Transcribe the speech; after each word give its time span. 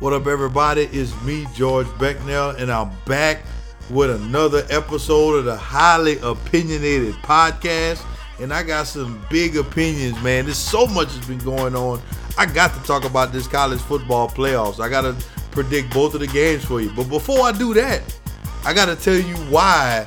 What 0.00 0.12
up, 0.12 0.28
everybody? 0.28 0.82
It's 0.92 1.20
me, 1.22 1.48
George 1.56 1.88
Becnel, 1.98 2.56
and 2.60 2.70
I'm 2.70 2.92
back 3.04 3.42
with 3.90 4.12
another 4.12 4.64
episode 4.70 5.38
of 5.38 5.44
the 5.44 5.56
highly 5.56 6.18
opinionated 6.20 7.14
podcast. 7.16 8.04
And 8.38 8.54
I 8.54 8.62
got 8.62 8.86
some 8.86 9.20
big 9.28 9.56
opinions, 9.56 10.14
man. 10.22 10.44
There's 10.44 10.56
so 10.56 10.86
much 10.86 11.12
has 11.16 11.26
been 11.26 11.40
going 11.40 11.74
on. 11.74 12.00
I 12.38 12.46
got 12.46 12.74
to 12.74 12.82
talk 12.84 13.04
about 13.04 13.32
this 13.32 13.48
college 13.48 13.80
football 13.80 14.28
playoffs. 14.28 14.78
I 14.78 14.88
got 14.88 15.00
to 15.00 15.16
predict 15.50 15.92
both 15.92 16.14
of 16.14 16.20
the 16.20 16.28
games 16.28 16.64
for 16.64 16.80
you. 16.80 16.92
But 16.94 17.08
before 17.08 17.40
I 17.40 17.50
do 17.50 17.74
that, 17.74 18.00
I 18.64 18.72
got 18.72 18.86
to 18.86 18.94
tell 18.94 19.18
you 19.18 19.34
why 19.50 20.06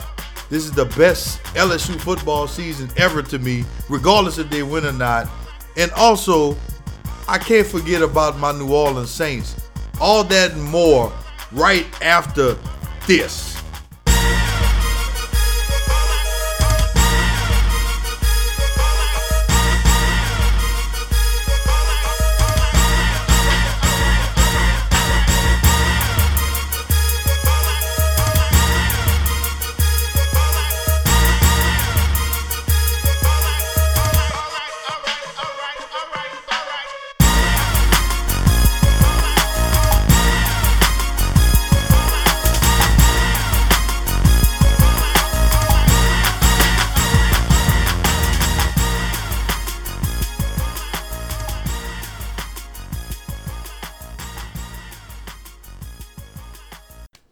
this 0.49 0.63
is 0.63 0.71
the 0.71 0.85
best 0.85 1.43
LSU 1.53 1.99
football 1.99 2.47
season 2.47 2.89
ever 2.95 3.21
to 3.23 3.39
me, 3.39 3.65
regardless 3.89 4.37
if 4.37 4.49
they 4.49 4.63
win 4.63 4.85
or 4.85 4.93
not. 4.93 5.29
And 5.75 5.91
also, 5.97 6.55
I 7.27 7.37
can't 7.37 7.67
forget 7.67 8.01
about 8.01 8.39
my 8.39 8.53
New 8.53 8.73
Orleans 8.73 9.09
Saints. 9.09 9.60
All 10.01 10.23
that 10.23 10.53
and 10.53 10.63
more 10.63 11.13
right 11.51 11.85
after 12.01 12.57
this. 13.05 13.50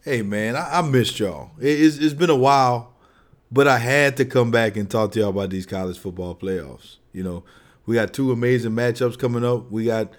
Hey 0.09 0.23
man, 0.23 0.55
I, 0.55 0.79
I 0.79 0.81
missed 0.81 1.19
y'all. 1.19 1.51
It, 1.59 1.67
it's, 1.67 1.97
it's 1.97 2.15
been 2.15 2.31
a 2.31 2.35
while, 2.35 2.95
but 3.51 3.67
I 3.67 3.77
had 3.77 4.17
to 4.17 4.25
come 4.25 4.49
back 4.49 4.75
and 4.75 4.89
talk 4.89 5.11
to 5.11 5.19
y'all 5.19 5.29
about 5.29 5.51
these 5.51 5.67
college 5.67 5.99
football 5.99 6.33
playoffs. 6.33 6.95
You 7.13 7.21
know, 7.21 7.43
we 7.85 7.93
got 7.93 8.11
two 8.11 8.31
amazing 8.31 8.71
matchups 8.71 9.19
coming 9.19 9.45
up. 9.45 9.69
We 9.69 9.85
got 9.85 10.11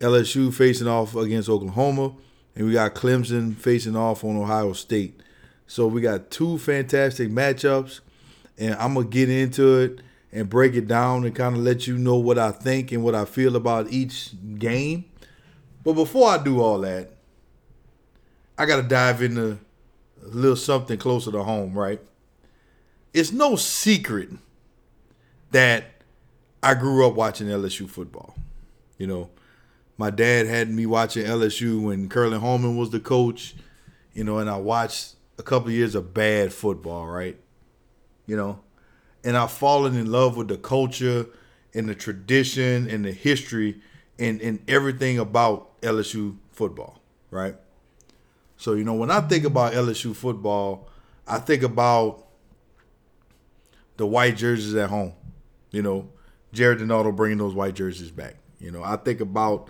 LSU 0.00 0.52
facing 0.52 0.86
off 0.86 1.16
against 1.16 1.48
Oklahoma, 1.48 2.12
and 2.56 2.66
we 2.66 2.74
got 2.74 2.94
Clemson 2.94 3.56
facing 3.56 3.96
off 3.96 4.22
on 4.22 4.36
Ohio 4.36 4.74
State. 4.74 5.18
So 5.66 5.86
we 5.86 6.02
got 6.02 6.30
two 6.30 6.58
fantastic 6.58 7.30
matchups, 7.30 8.00
and 8.58 8.74
I'm 8.74 8.92
gonna 8.92 9.06
get 9.06 9.30
into 9.30 9.78
it 9.78 10.00
and 10.30 10.50
break 10.50 10.74
it 10.74 10.86
down 10.86 11.24
and 11.24 11.34
kind 11.34 11.56
of 11.56 11.62
let 11.62 11.86
you 11.86 11.96
know 11.96 12.16
what 12.16 12.38
I 12.38 12.50
think 12.50 12.92
and 12.92 13.02
what 13.02 13.14
I 13.14 13.24
feel 13.24 13.56
about 13.56 13.90
each 13.90 14.34
game. 14.58 15.06
But 15.84 15.94
before 15.94 16.28
I 16.28 16.36
do 16.36 16.60
all 16.60 16.80
that, 16.80 17.12
I 18.58 18.66
got 18.66 18.76
to 18.76 18.82
dive 18.82 19.22
into 19.22 19.58
a 20.22 20.26
little 20.26 20.56
something 20.56 20.98
closer 20.98 21.30
to 21.30 21.44
home, 21.44 21.78
right? 21.78 22.00
It's 23.14 23.32
no 23.32 23.54
secret 23.54 24.30
that 25.52 26.02
I 26.62 26.74
grew 26.74 27.06
up 27.06 27.14
watching 27.14 27.46
LSU 27.46 27.88
football. 27.88 28.34
You 28.98 29.06
know, 29.06 29.30
my 29.96 30.10
dad 30.10 30.46
had 30.46 30.68
me 30.70 30.86
watching 30.86 31.24
LSU 31.24 31.80
when 31.80 32.08
Curley 32.08 32.38
Hallman 32.38 32.76
was 32.76 32.90
the 32.90 32.98
coach, 33.00 33.54
you 34.12 34.24
know, 34.24 34.38
and 34.38 34.50
I 34.50 34.56
watched 34.56 35.14
a 35.38 35.42
couple 35.44 35.68
of 35.68 35.74
years 35.74 35.94
of 35.94 36.12
bad 36.12 36.52
football, 36.52 37.06
right? 37.06 37.38
You 38.26 38.36
know, 38.36 38.60
and 39.22 39.36
I've 39.36 39.52
fallen 39.52 39.96
in 39.96 40.10
love 40.10 40.36
with 40.36 40.48
the 40.48 40.58
culture 40.58 41.26
and 41.74 41.88
the 41.88 41.94
tradition 41.94 42.90
and 42.90 43.04
the 43.04 43.12
history 43.12 43.80
and, 44.18 44.40
and 44.40 44.58
everything 44.68 45.18
about 45.18 45.80
LSU 45.80 46.36
football, 46.50 47.00
right? 47.30 47.54
So, 48.58 48.74
you 48.74 48.84
know, 48.84 48.94
when 48.94 49.10
I 49.10 49.20
think 49.20 49.44
about 49.44 49.72
LSU 49.72 50.14
football, 50.14 50.88
I 51.26 51.38
think 51.38 51.62
about 51.62 52.26
the 53.96 54.06
white 54.06 54.36
jerseys 54.36 54.74
at 54.74 54.90
home. 54.90 55.12
You 55.70 55.82
know, 55.82 56.08
Gerry 56.52 56.76
DiNardo 56.76 57.14
bringing 57.14 57.38
those 57.38 57.54
white 57.54 57.74
jerseys 57.74 58.10
back. 58.10 58.34
You 58.58 58.72
know, 58.72 58.82
I 58.82 58.96
think 58.96 59.20
about 59.20 59.68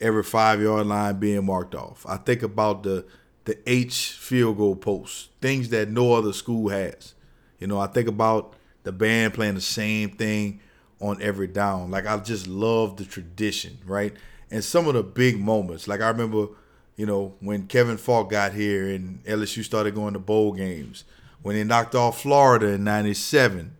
every 0.00 0.22
five 0.22 0.62
yard 0.62 0.86
line 0.86 1.18
being 1.18 1.44
marked 1.44 1.74
off. 1.74 2.06
I 2.08 2.16
think 2.16 2.42
about 2.42 2.84
the 2.84 3.04
the 3.44 3.58
H 3.68 4.12
field 4.12 4.58
goal 4.58 4.76
post, 4.76 5.30
things 5.40 5.70
that 5.70 5.88
no 5.88 6.12
other 6.12 6.32
school 6.32 6.68
has. 6.68 7.14
You 7.58 7.66
know, 7.66 7.80
I 7.80 7.88
think 7.88 8.06
about 8.06 8.54
the 8.84 8.92
band 8.92 9.34
playing 9.34 9.54
the 9.54 9.60
same 9.60 10.10
thing 10.10 10.60
on 11.00 11.20
every 11.20 11.48
down. 11.48 11.90
Like 11.90 12.06
I 12.06 12.16
just 12.18 12.46
love 12.46 12.98
the 12.98 13.04
tradition, 13.04 13.78
right? 13.84 14.14
And 14.50 14.62
some 14.62 14.86
of 14.86 14.94
the 14.94 15.02
big 15.02 15.40
moments. 15.40 15.88
Like 15.88 16.00
I 16.00 16.08
remember 16.08 16.48
you 16.98 17.06
know, 17.06 17.32
when 17.38 17.68
Kevin 17.68 17.96
Faulk 17.96 18.28
got 18.28 18.52
here 18.52 18.88
and 18.88 19.24
LSU 19.24 19.64
started 19.64 19.94
going 19.94 20.14
to 20.14 20.18
bowl 20.18 20.52
games, 20.52 21.04
when 21.42 21.54
they 21.54 21.62
knocked 21.62 21.94
off 21.94 22.20
Florida 22.20 22.66
in 22.66 22.82
97, 22.82 23.76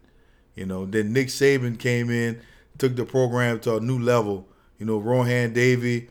you 0.55 0.65
know, 0.65 0.87
then 0.87 1.13
Nick 1.13 1.27
Saban 1.27 1.77
came 1.79 2.11
in, 2.11 2.41
took 2.79 2.95
the 2.95 3.05
program 3.05 3.59
to 3.61 3.77
a 3.77 3.81
new 3.81 3.99
level. 3.99 4.47
You 4.79 4.87
know, 4.87 4.99
Rohan 4.99 5.53
Davey 5.53 6.09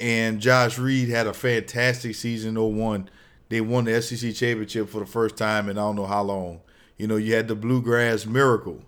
and 0.00 0.40
Josh 0.40 0.76
Reed 0.76 1.08
had 1.08 1.28
a 1.28 1.32
fantastic 1.32 2.16
season 2.16 2.56
01. 2.56 3.08
They 3.48 3.60
won 3.60 3.84
the 3.84 4.02
SEC 4.02 4.34
championship 4.34 4.88
for 4.88 4.98
the 4.98 5.06
first 5.06 5.36
time 5.36 5.68
in 5.68 5.78
I 5.78 5.82
don't 5.82 5.94
know 5.94 6.06
how 6.06 6.22
long. 6.22 6.62
You 6.98 7.06
know, 7.06 7.16
you 7.16 7.34
had 7.34 7.46
the 7.46 7.54
Bluegrass 7.54 8.26
Miracle. 8.26 8.82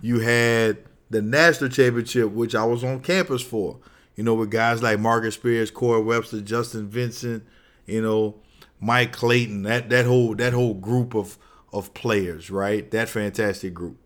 You 0.00 0.20
had 0.20 0.78
the 1.10 1.20
national 1.20 1.70
championship, 1.70 2.30
which 2.30 2.54
I 2.54 2.64
was 2.64 2.84
on 2.84 3.00
campus 3.00 3.42
for 3.42 3.78
you 4.16 4.24
know, 4.24 4.34
with 4.34 4.50
guys 4.50 4.82
like 4.82 5.00
Marcus 5.00 5.34
Spears, 5.34 5.70
Corey 5.70 6.02
Webster, 6.02 6.40
Justin 6.40 6.88
Vincent, 6.88 7.44
you 7.86 8.02
know, 8.02 8.36
Mike 8.80 9.12
Clayton, 9.12 9.62
that 9.62 9.88
that 9.90 10.06
whole 10.06 10.34
that 10.36 10.52
whole 10.52 10.74
group 10.74 11.14
of 11.14 11.38
of 11.72 11.94
players, 11.94 12.50
right? 12.50 12.90
That 12.90 13.08
fantastic 13.08 13.72
group. 13.72 13.96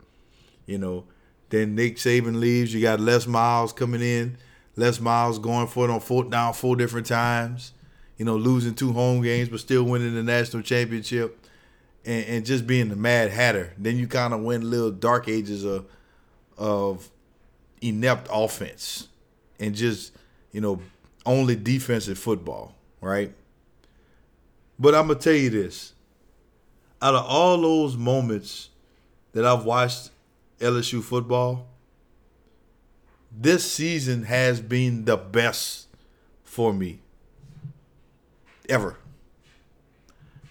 You 0.66 0.78
know, 0.78 1.04
then 1.48 1.74
Nick 1.74 1.96
Saban 1.96 2.38
leaves. 2.38 2.72
You 2.72 2.80
got 2.80 3.00
Les 3.00 3.26
Miles 3.26 3.72
coming 3.72 4.02
in. 4.02 4.36
Les 4.76 5.00
Miles 5.00 5.38
going 5.38 5.66
for 5.66 5.88
it 5.88 5.90
on 5.90 6.00
four 6.00 6.24
down 6.24 6.52
four 6.52 6.76
different 6.76 7.06
times. 7.06 7.72
You 8.16 8.24
know, 8.24 8.36
losing 8.36 8.74
two 8.74 8.92
home 8.92 9.22
games 9.22 9.48
but 9.48 9.60
still 9.60 9.82
winning 9.84 10.14
the 10.14 10.22
national 10.22 10.62
championship, 10.62 11.38
and, 12.04 12.24
and 12.26 12.46
just 12.46 12.66
being 12.66 12.88
the 12.88 12.96
Mad 12.96 13.30
Hatter. 13.30 13.74
Then 13.76 13.96
you 13.96 14.06
kind 14.06 14.32
of 14.32 14.42
went 14.42 14.62
little 14.62 14.92
dark 14.92 15.28
ages 15.28 15.64
of 15.64 15.86
of 16.56 17.10
inept 17.82 18.28
offense 18.30 19.08
and 19.58 19.74
just, 19.74 20.12
you 20.52 20.60
know, 20.60 20.80
only 21.24 21.56
defensive 21.56 22.18
football, 22.18 22.74
right? 23.00 23.32
But 24.78 24.94
I'm 24.94 25.06
going 25.06 25.18
to 25.18 25.24
tell 25.24 25.38
you 25.38 25.50
this. 25.50 25.92
Out 27.02 27.14
of 27.14 27.24
all 27.26 27.60
those 27.60 27.96
moments 27.96 28.70
that 29.32 29.44
I've 29.44 29.64
watched 29.64 30.10
LSU 30.60 31.02
football, 31.02 31.66
this 33.30 33.70
season 33.70 34.24
has 34.24 34.60
been 34.60 35.04
the 35.04 35.16
best 35.16 35.88
for 36.42 36.72
me 36.72 37.00
ever. 38.68 38.96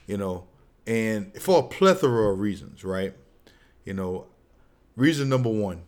You 0.05 0.17
know, 0.17 0.45
and 0.85 1.33
for 1.41 1.59
a 1.59 1.63
plethora 1.63 2.31
of 2.31 2.39
reasons, 2.39 2.83
right? 2.83 3.15
You 3.85 3.93
know, 3.93 4.27
reason 4.95 5.29
number 5.29 5.49
one, 5.49 5.81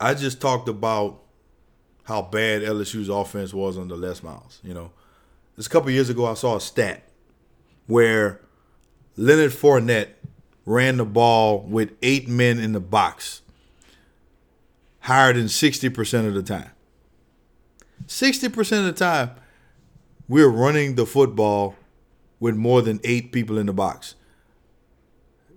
I 0.00 0.14
just 0.14 0.40
talked 0.40 0.68
about 0.68 1.21
how 2.04 2.22
bad 2.22 2.62
LSU's 2.62 3.08
offense 3.08 3.54
was 3.54 3.78
under 3.78 3.96
Les 3.96 4.22
Miles. 4.22 4.60
You 4.62 4.74
know, 4.74 4.90
this 5.56 5.66
a 5.66 5.70
couple 5.70 5.90
years 5.90 6.10
ago, 6.10 6.26
I 6.26 6.34
saw 6.34 6.56
a 6.56 6.60
stat 6.60 7.08
where 7.86 8.40
Leonard 9.16 9.52
Fournette 9.52 10.08
ran 10.64 10.96
the 10.96 11.04
ball 11.04 11.60
with 11.60 11.92
eight 12.02 12.28
men 12.28 12.58
in 12.58 12.72
the 12.72 12.80
box 12.80 13.42
higher 15.00 15.32
than 15.32 15.46
60% 15.46 16.26
of 16.26 16.34
the 16.34 16.42
time. 16.42 16.70
60% 18.06 18.78
of 18.78 18.84
the 18.84 18.92
time, 18.92 19.30
we're 20.28 20.48
running 20.48 20.94
the 20.94 21.06
football 21.06 21.74
with 22.40 22.56
more 22.56 22.82
than 22.82 23.00
eight 23.04 23.32
people 23.32 23.58
in 23.58 23.66
the 23.66 23.72
box. 23.72 24.14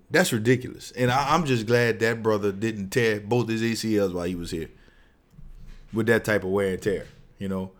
That's 0.09 0.31
ridiculous. 0.31 0.91
And 0.91 1.11
I, 1.11 1.35
am 1.35 1.45
just 1.45 1.65
glad 1.65 1.99
that 1.99 2.21
brother 2.23 2.51
didn't 2.51 2.89
tear 2.89 3.19
both 3.19 3.49
his 3.49 3.61
ACLs 3.61 4.13
while 4.13 4.25
he 4.25 4.35
was 4.35 4.51
here 4.51 4.69
with 5.95 6.07
that 6.07 6.25
type 6.25 6.43
of 6.43 6.49
wear 6.51 6.73
and 6.73 6.81
tear, 6.81 7.07
you 7.39 7.47
know. 7.47 7.71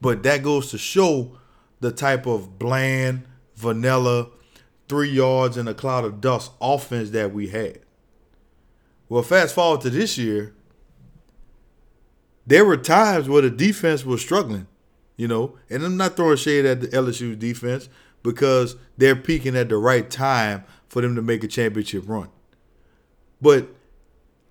But 0.00 0.22
that 0.22 0.42
goes 0.42 0.70
to 0.70 0.78
show 0.78 1.38
the 1.80 1.90
type 1.90 2.26
of 2.26 2.58
bland, 2.58 3.24
vanilla, 3.56 4.28
three 4.88 5.10
yards 5.10 5.56
in 5.56 5.66
a 5.66 5.74
cloud 5.74 6.04
of 6.04 6.20
dust 6.20 6.52
offense 6.60 7.10
that 7.10 7.32
we 7.32 7.48
had. 7.48 7.80
Well, 9.08 9.22
fast 9.22 9.54
forward 9.54 9.80
to 9.82 9.90
this 9.90 10.16
year, 10.16 10.54
there 12.46 12.64
were 12.64 12.76
times 12.76 13.28
where 13.28 13.42
the 13.42 13.50
defense 13.50 14.04
was 14.04 14.20
struggling 14.20 14.66
you 15.16 15.28
know. 15.28 15.56
And 15.70 15.84
I'm 15.84 15.96
not 15.96 16.16
throwing 16.16 16.36
shade 16.36 16.64
at 16.64 16.80
the 16.80 16.88
LSU 16.88 17.38
defense 17.38 17.88
because 18.22 18.76
they're 18.96 19.16
peaking 19.16 19.56
at 19.56 19.68
the 19.68 19.76
right 19.76 20.08
time 20.10 20.64
for 20.88 21.00
them 21.00 21.14
to 21.14 21.22
make 21.22 21.44
a 21.44 21.48
championship 21.48 22.08
run. 22.08 22.28
But 23.40 23.68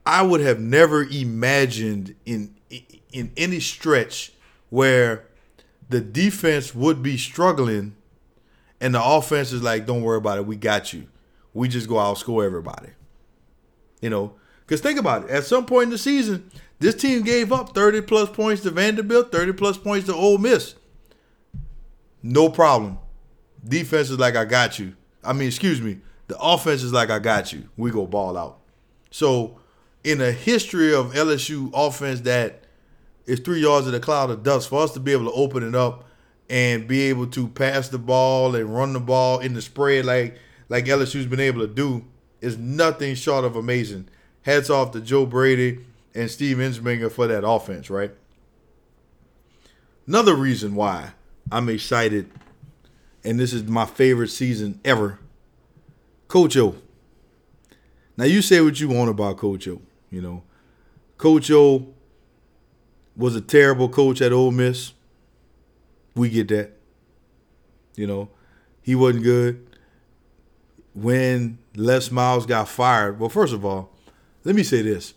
I 0.05 0.21
would 0.21 0.41
have 0.41 0.59
never 0.59 1.03
imagined 1.03 2.15
in 2.25 2.55
in 3.11 3.31
any 3.37 3.59
stretch 3.59 4.33
where 4.69 5.25
the 5.89 6.01
defense 6.01 6.73
would 6.73 7.03
be 7.03 7.17
struggling 7.17 7.95
and 8.79 8.95
the 8.95 9.03
offense 9.03 9.51
is 9.51 9.61
like, 9.61 9.85
don't 9.85 10.01
worry 10.01 10.17
about 10.17 10.37
it, 10.37 10.45
we 10.45 10.55
got 10.55 10.93
you. 10.93 11.07
We 11.53 11.67
just 11.67 11.87
go 11.87 11.95
outscore 11.95 12.45
everybody. 12.45 12.89
You 14.01 14.09
know, 14.09 14.33
because 14.61 14.81
think 14.81 14.99
about 14.99 15.25
it. 15.25 15.29
At 15.29 15.43
some 15.43 15.65
point 15.65 15.85
in 15.85 15.89
the 15.91 15.97
season, 15.97 16.49
this 16.79 16.95
team 16.95 17.21
gave 17.21 17.51
up 17.51 17.75
30 17.75 18.01
plus 18.01 18.29
points 18.29 18.63
to 18.63 18.71
Vanderbilt, 18.71 19.31
30 19.31 19.53
plus 19.53 19.77
points 19.77 20.07
to 20.07 20.15
Ole 20.15 20.39
Miss. 20.39 20.75
No 22.23 22.49
problem. 22.49 22.97
Defense 23.63 24.09
is 24.09 24.17
like, 24.17 24.35
I 24.35 24.45
got 24.45 24.79
you. 24.79 24.95
I 25.23 25.33
mean, 25.33 25.47
excuse 25.47 25.81
me. 25.81 25.99
The 26.27 26.39
offense 26.39 26.81
is 26.81 26.93
like, 26.93 27.09
I 27.09 27.19
got 27.19 27.53
you. 27.53 27.69
We 27.77 27.91
go 27.91 28.07
ball 28.07 28.37
out. 28.37 28.59
So, 29.11 29.59
in 30.03 30.21
a 30.21 30.31
history 30.31 30.95
of 30.95 31.13
LSU 31.13 31.69
offense 31.73 32.21
that 32.21 32.60
is 33.25 33.39
three 33.39 33.61
yards 33.61 33.87
in 33.87 33.93
a 33.93 33.99
cloud 33.99 34.29
of 34.29 34.43
dust, 34.43 34.69
for 34.69 34.83
us 34.83 34.93
to 34.93 34.99
be 34.99 35.11
able 35.11 35.25
to 35.25 35.31
open 35.31 35.67
it 35.67 35.75
up 35.75 36.05
and 36.49 36.87
be 36.87 37.01
able 37.03 37.27
to 37.27 37.47
pass 37.47 37.87
the 37.87 37.97
ball 37.97 38.55
and 38.55 38.75
run 38.75 38.93
the 38.93 38.99
ball 38.99 39.39
in 39.39 39.53
the 39.53 39.61
spread 39.61 40.05
like 40.05 40.37
like 40.67 40.85
LSU's 40.85 41.25
been 41.25 41.39
able 41.39 41.61
to 41.61 41.73
do 41.73 42.05
is 42.39 42.57
nothing 42.57 43.15
short 43.15 43.45
of 43.45 43.55
amazing. 43.55 44.07
Hats 44.43 44.69
off 44.69 44.91
to 44.91 45.01
Joe 45.01 45.25
Brady 45.25 45.79
and 46.15 46.29
Steve 46.29 46.57
Ensminger 46.57 47.11
for 47.11 47.27
that 47.27 47.47
offense, 47.47 47.89
right? 47.89 48.11
Another 50.07 50.33
reason 50.33 50.75
why 50.75 51.11
I'm 51.51 51.69
excited, 51.69 52.29
and 53.23 53.39
this 53.39 53.53
is 53.53 53.63
my 53.63 53.85
favorite 53.85 54.29
season 54.29 54.79
ever, 54.83 55.19
Coach 56.27 56.57
O. 56.57 56.75
Now 58.17 58.25
you 58.25 58.41
say 58.41 58.61
what 58.61 58.79
you 58.79 58.89
want 58.89 59.09
about 59.09 59.37
Coach 59.37 59.67
O. 59.67 59.81
You 60.09 60.21
know, 60.21 60.43
Coach 61.17 61.51
O 61.51 61.93
was 63.21 63.35
a 63.35 63.41
terrible 63.41 63.87
coach 63.87 64.19
at 64.19 64.33
Ole 64.33 64.51
Miss. 64.51 64.93
We 66.15 66.29
get 66.29 66.47
that. 66.47 66.71
You 67.95 68.07
know, 68.07 68.29
he 68.81 68.95
wasn't 68.95 69.23
good. 69.23 69.67
When 70.95 71.59
Les 71.75 72.09
Miles 72.09 72.47
got 72.47 72.67
fired, 72.67 73.19
well, 73.19 73.29
first 73.29 73.53
of 73.53 73.63
all, 73.63 73.91
let 74.43 74.55
me 74.55 74.63
say 74.63 74.81
this. 74.81 75.13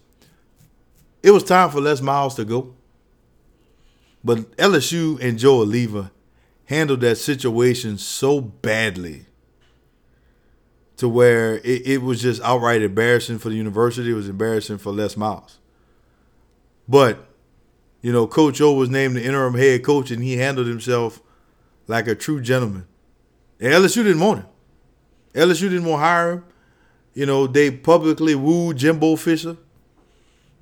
It 1.23 1.31
was 1.31 1.43
time 1.43 1.71
for 1.71 1.81
Les 1.81 2.03
Miles 2.03 2.35
to 2.35 2.45
go. 2.45 2.75
But 4.23 4.55
LSU 4.59 5.19
and 5.21 5.39
Joe 5.39 5.65
Alleva 5.65 6.11
handled 6.67 7.01
that 7.01 7.17
situation 7.17 7.97
so 7.97 8.41
badly 8.41 9.25
to 10.99 11.09
where 11.09 11.57
it, 11.59 11.87
it, 11.87 12.03
was 12.03 12.21
just 12.21 12.41
outright 12.43 12.83
embarrassing 12.83 13.39
for 13.39 13.49
the 13.49 13.57
university. 13.57 14.11
It 14.11 14.15
was 14.15 14.29
embarrassing 14.29 14.79
for 14.79 14.93
Les 14.93 15.17
Miles. 15.17 15.59
But, 16.87 17.27
you 18.05 18.13
know, 18.13 18.27
Coach 18.27 18.61
O 18.61 18.75
was 18.75 18.91
named 18.91 19.17
the 19.17 19.25
interim 19.25 19.55
head 19.55 19.83
coach 19.83 20.11
and 20.11 20.23
he 20.23 20.37
handled 20.37 20.67
himself 20.67 21.23
like 21.87 22.07
a 22.07 22.15
true 22.15 22.39
gentleman. 22.39 22.87
And 23.59 23.73
LSU 23.73 24.05
didn't 24.05 24.21
want 24.21 24.41
him. 24.41 24.47
LSU 25.33 25.71
didn't 25.71 25.87
want 25.87 26.03
to 26.03 26.05
hire 26.05 26.33
him. 26.33 26.45
You 27.15 27.25
know, 27.25 27.47
they 27.47 27.71
publicly 27.71 28.35
wooed 28.35 28.77
Jimbo 28.77 29.17
Fisher. 29.17 29.57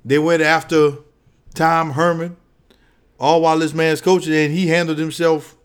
They 0.05 0.17
went 0.17 0.41
after 0.41 0.93
Tom 1.53 1.91
Herman, 1.91 2.37
all 3.19 3.41
while 3.41 3.59
this 3.59 3.73
man's 3.73 3.99
coaching, 3.99 4.33
and 4.33 4.53
he 4.53 4.67
handled 4.67 4.97
himself 4.97 5.57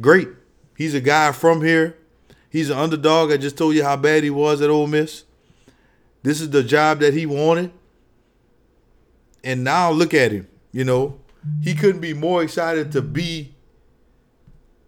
great. 0.00 0.28
He's 0.76 0.94
a 0.94 1.00
guy 1.00 1.32
from 1.32 1.60
here. 1.60 1.98
He's 2.48 2.70
an 2.70 2.78
underdog. 2.78 3.32
I 3.32 3.36
just 3.36 3.58
told 3.58 3.74
you 3.74 3.82
how 3.82 3.96
bad 3.96 4.22
he 4.22 4.30
was 4.30 4.60
at 4.60 4.70
Ole 4.70 4.86
Miss. 4.86 5.24
This 6.22 6.40
is 6.40 6.50
the 6.50 6.62
job 6.62 7.00
that 7.00 7.14
he 7.14 7.26
wanted. 7.26 7.72
And 9.44 9.64
now 9.64 9.90
look 9.90 10.14
at 10.14 10.32
him. 10.32 10.48
You 10.72 10.84
know, 10.84 11.20
he 11.62 11.74
couldn't 11.74 12.00
be 12.00 12.14
more 12.14 12.42
excited 12.42 12.92
to 12.92 13.02
be 13.02 13.54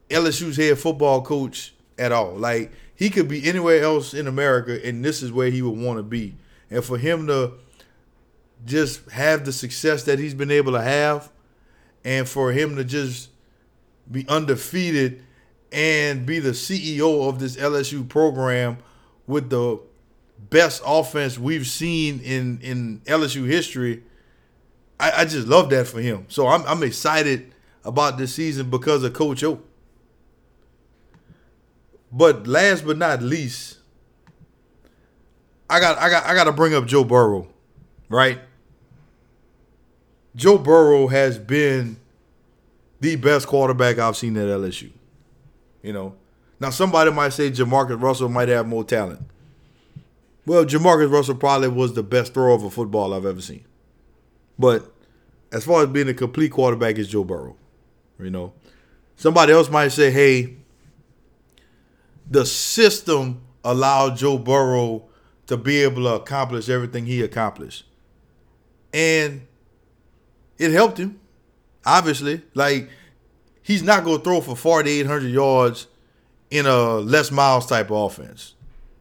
LSU's 0.08 0.56
head 0.56 0.78
football 0.78 1.22
coach 1.22 1.74
at 1.98 2.12
all. 2.12 2.34
Like 2.34 2.72
he 2.94 3.10
could 3.10 3.28
be 3.28 3.48
anywhere 3.48 3.82
else 3.82 4.12
in 4.12 4.26
America, 4.26 4.78
and 4.86 5.04
this 5.04 5.22
is 5.22 5.32
where 5.32 5.50
he 5.50 5.62
would 5.62 5.78
want 5.78 5.98
to 5.98 6.02
be. 6.02 6.34
And 6.70 6.84
for 6.84 6.98
him 6.98 7.26
to 7.28 7.54
just 8.64 9.08
have 9.10 9.44
the 9.44 9.52
success 9.52 10.04
that 10.04 10.18
he's 10.18 10.34
been 10.34 10.50
able 10.50 10.72
to 10.72 10.82
have, 10.82 11.30
and 12.04 12.28
for 12.28 12.52
him 12.52 12.76
to 12.76 12.84
just 12.84 13.30
be 14.10 14.26
undefeated 14.28 15.22
and 15.72 16.26
be 16.26 16.40
the 16.40 16.50
CEO 16.50 17.28
of 17.28 17.38
this 17.38 17.56
LSU 17.56 18.08
program 18.08 18.78
with 19.26 19.50
the 19.50 19.80
best 20.50 20.82
offense 20.84 21.38
we've 21.38 21.66
seen 21.66 22.20
in 22.20 22.60
in 22.60 23.00
LSU 23.06 23.46
history. 23.46 24.02
I, 25.00 25.22
I 25.22 25.24
just 25.24 25.48
love 25.48 25.70
that 25.70 25.86
for 25.86 26.00
him. 26.00 26.26
So 26.28 26.46
I'm 26.46 26.62
I'm 26.66 26.82
excited 26.82 27.54
about 27.84 28.18
this 28.18 28.34
season 28.34 28.70
because 28.70 29.02
of 29.02 29.14
Coach 29.14 29.42
O. 29.42 29.60
But 32.12 32.46
last 32.46 32.84
but 32.84 32.98
not 32.98 33.22
least, 33.22 33.78
I 35.68 35.80
got 35.80 35.98
I 35.98 36.10
got 36.10 36.24
I 36.26 36.34
got 36.34 36.44
to 36.44 36.52
bring 36.52 36.74
up 36.74 36.86
Joe 36.86 37.04
Burrow, 37.04 37.48
right? 38.08 38.40
Joe 40.36 40.58
Burrow 40.58 41.08
has 41.08 41.38
been 41.38 41.96
the 43.00 43.16
best 43.16 43.46
quarterback 43.46 43.98
I've 43.98 44.16
seen 44.16 44.36
at 44.36 44.46
LSU. 44.46 44.90
You 45.82 45.92
know, 45.92 46.14
now 46.60 46.70
somebody 46.70 47.10
might 47.10 47.32
say 47.32 47.50
Jamarcus 47.50 48.00
Russell 48.00 48.28
might 48.28 48.48
have 48.48 48.66
more 48.66 48.84
talent. 48.84 49.22
Well, 50.46 50.64
Jamarcus 50.64 51.10
Russell 51.10 51.36
probably 51.36 51.68
was 51.68 51.94
the 51.94 52.02
best 52.02 52.34
thrower 52.34 52.50
of 52.50 52.64
a 52.64 52.70
football 52.70 53.14
I've 53.14 53.26
ever 53.26 53.40
seen. 53.40 53.64
But 54.60 54.92
as 55.50 55.64
far 55.64 55.82
as 55.82 55.88
being 55.88 56.08
a 56.08 56.14
complete 56.14 56.52
quarterback 56.52 56.98
is 56.98 57.08
Joe 57.08 57.24
Burrow. 57.24 57.56
You 58.18 58.30
know, 58.30 58.52
somebody 59.16 59.52
else 59.52 59.70
might 59.70 59.88
say, 59.88 60.10
"Hey, 60.10 60.56
the 62.30 62.44
system 62.44 63.40
allowed 63.64 64.18
Joe 64.18 64.36
Burrow 64.36 65.04
to 65.46 65.56
be 65.56 65.82
able 65.82 66.04
to 66.04 66.14
accomplish 66.14 66.68
everything 66.68 67.06
he 67.06 67.22
accomplished. 67.22 67.84
And 68.92 69.46
it 70.58 70.70
helped 70.70 70.98
him, 70.98 71.18
obviously. 71.84 72.42
Like, 72.54 72.90
he's 73.62 73.82
not 73.82 74.04
going 74.04 74.18
to 74.18 74.24
throw 74.24 74.40
for 74.40 74.54
4,800 74.54 75.28
yards 75.28 75.86
in 76.50 76.66
a 76.66 76.98
Les 76.98 77.30
Miles 77.30 77.66
type 77.66 77.90
of 77.90 77.96
offense. 77.96 78.54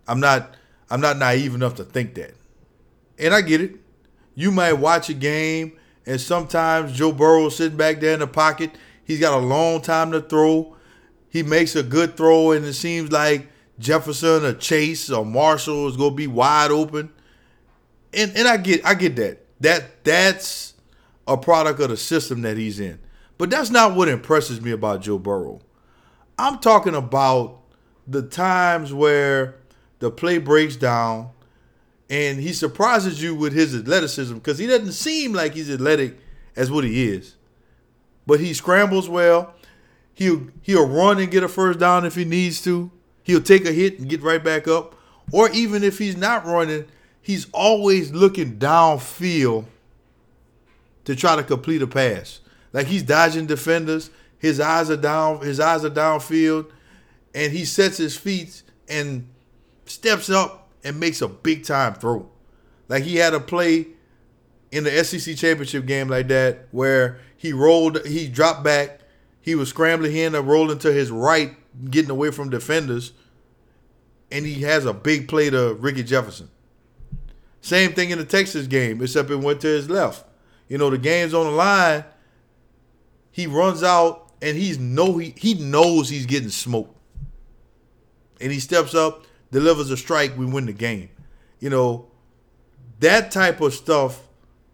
I'm 0.08 0.20
not 0.20 0.56
I'm 0.92 1.02
not 1.02 1.18
naive 1.18 1.54
enough 1.54 1.76
to 1.76 1.84
think 1.84 2.16
that. 2.16 2.34
And 3.20 3.34
I 3.34 3.42
get 3.42 3.62
it. 3.62 3.76
You 4.36 4.52
might 4.52 4.74
watch 4.74 5.10
a 5.10 5.14
game 5.14 5.74
and 6.06 6.20
sometimes 6.20 6.94
Joe 6.94 7.12
Burrow 7.12 7.50
sitting 7.50 7.78
back 7.78 8.00
there 8.00 8.14
in 8.14 8.20
the 8.20 8.28
pocket. 8.28 8.72
He's 9.04 9.20
got 9.20 9.34
a 9.34 9.46
long 9.46 9.82
time 9.82 10.12
to 10.12 10.22
throw 10.22 10.76
he 11.30 11.44
makes 11.44 11.76
a 11.76 11.84
good 11.84 12.18
throw 12.18 12.52
and 12.52 12.66
it 12.66 12.74
seems 12.74 13.12
like 13.12 13.48
Jefferson 13.78 14.44
or 14.44 14.54
Chase 14.54 15.10
or 15.10 15.26
Marshall 15.26 15.88
is 15.88 15.96
gonna 15.96 16.16
be 16.16 16.28
wide 16.28 16.72
open. 16.72 17.12
And 18.14 18.36
and 18.36 18.48
I 18.48 18.58
get 18.58 18.86
I 18.86 18.96
get 18.96 19.16
that. 19.18 19.46
That 19.62 20.04
that's 20.04 20.74
a 21.28 21.38
product 21.38 21.80
of 21.80 21.90
the 21.90 21.98
system 21.98 22.42
that 22.42 22.58
he's 22.58 22.80
in. 22.80 23.00
But 23.38 23.52
that's 23.52 23.70
not 23.70 23.96
what 23.96 24.10
impresses 24.10 24.60
me 24.60 24.72
about 24.72 25.02
Joe 25.02 25.20
Burrow. 25.20 25.62
I'm 26.38 26.58
talking 26.60 26.96
about 26.96 27.60
the 28.08 28.24
times 28.24 28.92
where 28.92 29.56
the 30.00 30.10
play 30.10 30.40
breaks 30.40 30.76
down 30.76 31.30
and 32.10 32.40
he 32.40 32.54
surprises 32.54 33.22
you 33.22 33.36
with 33.36 33.54
his 33.54 33.76
athleticism 33.76 34.36
because 34.36 34.58
he 34.58 34.66
doesn't 34.66 34.94
seem 34.94 35.34
like 35.34 35.54
he's 35.54 35.70
athletic 35.70 36.18
as 36.56 36.72
what 36.72 36.84
he 36.84 37.08
is. 37.10 37.36
But 38.26 38.40
he 38.40 38.54
scrambles 38.54 39.08
well. 39.08 39.54
He'll 40.14 40.48
he'll 40.62 40.88
run 40.88 41.20
and 41.20 41.32
get 41.32 41.44
a 41.44 41.48
first 41.48 41.80
down 41.80 42.06
if 42.06 42.16
he 42.16 42.26
needs 42.26 42.62
to. 42.64 42.92
He'll 43.24 43.42
take 43.42 43.66
a 43.66 43.72
hit 43.72 44.00
and 44.00 44.10
get 44.10 44.24
right 44.24 44.44
back 44.44 44.68
up. 44.68 44.96
Or 45.32 45.50
even 45.52 45.84
if 45.84 46.00
he's 46.00 46.18
not 46.18 46.46
running, 46.46 46.86
he's 47.22 47.48
always 47.54 48.12
looking 48.12 48.58
downfield 48.58 49.66
to 51.06 51.16
try 51.16 51.36
to 51.36 51.44
complete 51.44 51.82
a 51.82 51.88
pass. 51.88 52.40
Like 52.74 52.88
he's 52.88 53.04
dodging 53.04 53.46
defenders. 53.46 54.10
His 54.40 54.60
eyes 54.60 54.90
are 54.90 54.98
down. 54.98 55.42
His 55.42 55.60
eyes 55.60 55.86
are 55.86 55.90
downfield, 55.90 56.72
and 57.36 57.52
he 57.54 57.66
sets 57.66 57.98
his 57.98 58.18
feet 58.18 58.64
and 58.88 59.28
steps 59.86 60.30
up 60.30 60.69
and 60.84 61.00
makes 61.00 61.22
a 61.22 61.28
big 61.28 61.64
time 61.64 61.94
throw. 61.94 62.30
Like 62.88 63.04
he 63.04 63.18
had 63.18 63.34
a 63.34 63.40
play 63.40 63.88
in 64.72 64.84
the 64.84 65.04
SEC 65.04 65.36
championship 65.36 65.86
game 65.86 66.08
like 66.08 66.28
that 66.28 66.68
where 66.72 67.20
he 67.38 67.54
rolled, 67.54 68.06
he 68.06 68.28
dropped 68.28 68.64
back, 68.64 69.02
he 69.42 69.56
was 69.56 69.70
scrambling, 69.70 70.12
he 70.12 70.22
ended 70.22 70.42
up 70.42 70.48
rolling 70.48 70.80
to 70.80 70.92
his 70.92 71.12
right, 71.12 71.56
getting 71.90 72.12
away 72.12 72.32
from 72.32 72.50
defenders, 72.50 73.14
and 74.32 74.46
he 74.46 74.62
has 74.62 74.86
a 74.86 74.94
big 74.94 75.28
play 75.28 75.50
to 75.50 75.74
Ricky 75.76 76.04
Jefferson. 76.04 76.50
Same 77.62 77.94
thing 77.94 78.10
in 78.10 78.18
the 78.18 78.26
Texas 78.26 78.68
game, 78.68 79.02
except 79.02 79.30
it 79.30 79.38
went 79.38 79.62
to 79.62 79.68
his 79.68 79.90
left. 79.90 80.26
You 80.68 80.78
know, 80.78 80.90
the 80.90 80.98
game's 80.98 81.34
on 81.34 81.46
the 81.46 81.52
line. 81.52 82.06
He 83.32 83.48
runs 83.48 83.84
out 83.84 84.32
and 84.42 84.58
he's 84.58 84.80
know 84.80 85.18
he 85.18 85.34
he 85.36 85.56
knows 85.56 86.10
he's 86.10 86.26
getting 86.26 86.50
smoked. 86.50 86.96
And 88.40 88.52
he 88.52 88.60
steps 88.60 88.96
up, 88.96 89.26
delivers 89.52 89.90
a 89.92 89.98
strike, 89.98 90.38
we 90.38 90.46
win 90.46 90.66
the 90.66 90.74
game. 90.74 91.10
You 91.60 91.70
know, 91.70 92.08
that 93.00 93.32
type 93.32 93.62
of 93.62 93.74
stuff 93.74 94.28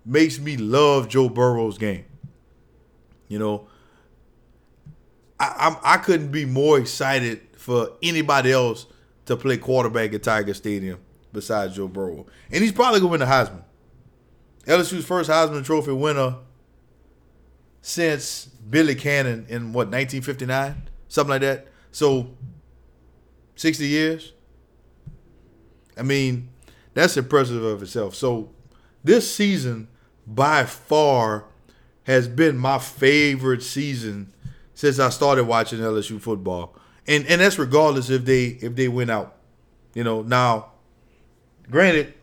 makes 0.05 0.39
me 0.39 0.57
love 0.57 1.09
Joe 1.09 1.29
Burrow's 1.29 1.77
game. 1.77 2.05
You 3.27 3.39
know, 3.39 3.67
I, 5.39 5.55
I'm 5.57 5.77
I 5.83 5.97
couldn't 5.97 6.31
be 6.31 6.45
more 6.45 6.79
excited 6.79 7.41
for 7.57 7.93
anybody 8.03 8.51
else 8.51 8.85
to 9.25 9.35
play 9.35 9.57
quarterback 9.57 10.13
at 10.13 10.23
Tiger 10.23 10.53
Stadium 10.53 10.99
besides 11.33 11.75
Joe 11.75 11.87
Burrow, 11.87 12.25
and 12.51 12.63
he's 12.63 12.71
probably 12.71 12.99
gonna 12.99 13.11
win 13.11 13.19
the 13.19 13.25
Heisman. 13.25 13.63
LSU's 14.65 15.05
first 15.05 15.29
Heisman 15.29 15.63
Trophy 15.63 15.91
winner 15.91 16.37
since 17.81 18.45
Billy 18.45 18.95
Cannon 18.95 19.45
in 19.47 19.73
what 19.73 19.87
1959, 19.87 20.89
something 21.07 21.29
like 21.29 21.41
that. 21.41 21.67
So, 21.91 22.31
60 23.55 23.85
years. 23.87 24.33
I 25.97 26.03
mean, 26.03 26.49
that's 26.93 27.17
impressive 27.17 27.63
of 27.63 27.81
itself. 27.81 28.15
So, 28.15 28.49
this 29.03 29.33
season 29.33 29.87
by 30.25 30.65
far 30.65 31.45
has 32.03 32.27
been 32.27 32.57
my 32.57 32.79
favorite 32.79 33.63
season 33.63 34.33
since 34.73 34.99
I 34.99 35.09
started 35.09 35.45
watching 35.45 35.79
LSU 35.79 36.19
football. 36.19 36.75
And 37.07 37.25
and 37.27 37.41
that's 37.41 37.59
regardless 37.59 38.09
if 38.09 38.25
they 38.25 38.45
if 38.45 38.75
they 38.75 38.87
win 38.87 39.09
out. 39.09 39.35
You 39.93 40.03
know, 40.03 40.21
now 40.21 40.71
granted 41.69 42.13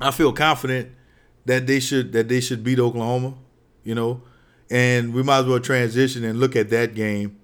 I 0.00 0.10
feel 0.10 0.32
confident 0.32 0.90
that 1.46 1.66
they 1.66 1.80
should 1.80 2.12
that 2.12 2.28
they 2.28 2.40
should 2.40 2.64
beat 2.64 2.78
Oklahoma, 2.78 3.34
you 3.82 3.94
know. 3.94 4.22
And 4.70 5.12
we 5.12 5.22
might 5.22 5.40
as 5.40 5.46
well 5.46 5.60
transition 5.60 6.24
and 6.24 6.40
look 6.40 6.56
at 6.56 6.70
that 6.70 6.94
game 6.94 7.38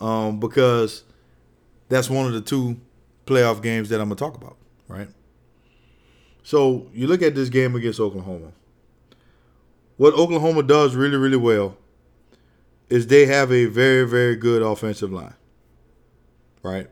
um, 0.00 0.38
because 0.38 1.02
that's 1.88 2.10
one 2.10 2.26
of 2.26 2.32
the 2.32 2.40
two 2.40 2.78
playoff 3.28 3.62
games 3.62 3.88
that 3.90 4.00
I'm 4.00 4.08
gonna 4.08 4.16
talk 4.16 4.36
about, 4.36 4.56
right? 4.88 5.08
So 6.42 6.88
you 6.92 7.06
look 7.06 7.22
at 7.22 7.34
this 7.34 7.48
game 7.48 7.74
against 7.76 8.00
Oklahoma. 8.00 8.52
What 9.96 10.14
Oklahoma 10.14 10.62
does 10.62 10.94
really, 10.94 11.16
really 11.16 11.36
well 11.36 11.76
is 12.88 13.06
they 13.06 13.26
have 13.26 13.52
a 13.52 13.66
very, 13.66 14.08
very 14.08 14.36
good 14.36 14.62
offensive 14.62 15.12
line. 15.12 15.34
Right? 16.62 16.88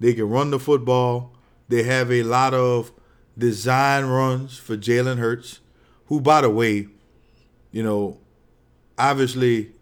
They 0.00 0.14
can 0.14 0.28
run 0.28 0.50
the 0.50 0.58
football. 0.58 1.32
They 1.68 1.84
have 1.84 2.10
a 2.10 2.22
lot 2.22 2.54
of 2.54 2.92
design 3.38 4.06
runs 4.06 4.58
for 4.58 4.76
Jalen 4.76 5.18
Hurts, 5.18 5.60
who, 6.06 6.20
by 6.20 6.40
the 6.40 6.50
way, 6.50 6.88
you 7.70 7.82
know, 7.82 8.18
obviously, 8.98 9.72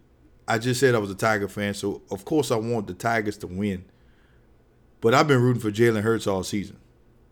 I 0.47 0.59
just 0.59 0.81
said 0.81 0.95
I 0.95 0.99
was 0.99 1.11
a 1.11 1.15
Tiger 1.15 1.49
fan, 1.49 1.75
so 1.75 2.03
of 2.11 2.25
course 2.25 2.51
I 2.51 2.57
want 2.57 2.87
the 2.87 2.95
Tigers 2.95 3.39
to 3.39 3.47
win. 3.47 3.85
But 5.01 5.15
I've 5.15 5.29
been 5.29 5.41
rooting 5.41 5.63
for 5.63 5.71
Jalen 5.71 6.03
Hurts 6.03 6.27
all 6.27 6.43
season. 6.43 6.77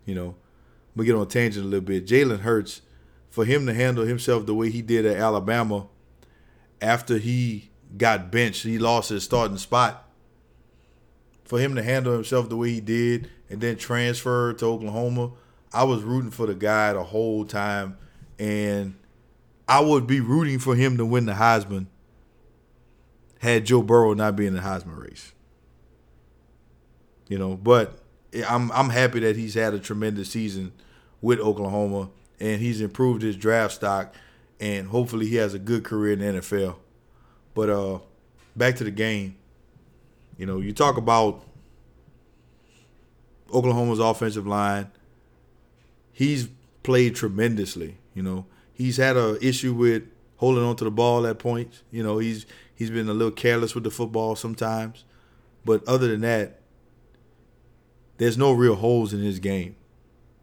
You 0.06 0.14
know, 0.14 0.34
we 0.96 1.04
get 1.04 1.14
on 1.14 1.22
a 1.22 1.26
tangent 1.26 1.64
a 1.64 1.68
little 1.68 1.84
bit. 1.84 2.06
Jalen 2.06 2.40
Hurts, 2.40 2.82
for 3.30 3.44
him 3.44 3.66
to 3.66 3.74
handle 3.74 4.04
himself 4.04 4.46
the 4.46 4.54
way 4.54 4.70
he 4.70 4.82
did 4.82 5.04
at 5.04 5.16
Alabama 5.16 5.88
after 6.80 7.18
he 7.18 7.70
got 7.96 8.30
benched, 8.30 8.62
he 8.62 8.78
lost 8.78 9.10
his 9.10 9.24
starting 9.24 9.58
spot. 9.58 10.04
For 11.44 11.58
him 11.58 11.74
to 11.76 11.82
handle 11.82 12.12
himself 12.12 12.48
the 12.48 12.56
way 12.56 12.70
he 12.70 12.80
did 12.80 13.30
and 13.48 13.60
then 13.60 13.76
transfer 13.76 14.52
to 14.54 14.66
Oklahoma, 14.66 15.32
I 15.72 15.84
was 15.84 16.02
rooting 16.02 16.30
for 16.30 16.46
the 16.46 16.54
guy 16.54 16.92
the 16.92 17.04
whole 17.04 17.44
time. 17.44 17.96
And 18.38 18.94
I 19.66 19.80
would 19.80 20.06
be 20.06 20.20
rooting 20.20 20.58
for 20.58 20.74
him 20.76 20.96
to 20.98 21.06
win 21.06 21.26
the 21.26 21.32
Heisman 21.32 21.86
had 23.38 23.66
Joe 23.66 23.82
Burrow 23.82 24.14
not 24.14 24.36
been 24.36 24.48
in 24.48 24.54
the 24.54 24.60
Heisman 24.60 25.00
race. 25.00 25.32
You 27.28 27.38
know, 27.38 27.56
but 27.56 27.98
I'm 28.48 28.72
I'm 28.72 28.90
happy 28.90 29.20
that 29.20 29.36
he's 29.36 29.54
had 29.54 29.74
a 29.74 29.78
tremendous 29.78 30.30
season 30.30 30.72
with 31.20 31.40
Oklahoma 31.40 32.10
and 32.40 32.60
he's 32.60 32.80
improved 32.80 33.22
his 33.22 33.36
draft 33.36 33.74
stock 33.74 34.14
and 34.60 34.88
hopefully 34.88 35.26
he 35.26 35.36
has 35.36 35.54
a 35.54 35.58
good 35.58 35.84
career 35.84 36.12
in 36.14 36.18
the 36.20 36.40
NFL. 36.40 36.76
But 37.54 37.70
uh, 37.70 37.98
back 38.56 38.76
to 38.76 38.84
the 38.84 38.90
game. 38.90 39.36
You 40.36 40.46
know, 40.46 40.60
you 40.60 40.72
talk 40.72 40.96
about 40.96 41.44
Oklahoma's 43.52 43.98
offensive 43.98 44.46
line. 44.46 44.90
He's 46.12 46.48
played 46.82 47.16
tremendously. 47.16 47.98
You 48.14 48.22
know, 48.22 48.46
he's 48.72 48.96
had 48.96 49.16
a 49.16 49.38
issue 49.44 49.74
with 49.74 50.04
holding 50.36 50.64
on 50.64 50.76
to 50.76 50.84
the 50.84 50.90
ball 50.90 51.26
at 51.26 51.38
points. 51.38 51.82
You 51.90 52.02
know, 52.02 52.18
he's 52.18 52.46
he's 52.74 52.90
been 52.90 53.08
a 53.08 53.12
little 53.12 53.32
careless 53.32 53.74
with 53.74 53.84
the 53.84 53.90
football 53.90 54.36
sometimes. 54.36 55.04
But 55.64 55.86
other 55.86 56.08
than 56.08 56.20
that, 56.22 56.57
there's 58.18 58.38
no 58.38 58.52
real 58.52 58.76
holes 58.76 59.12
in 59.12 59.20
his 59.20 59.38
game. 59.38 59.74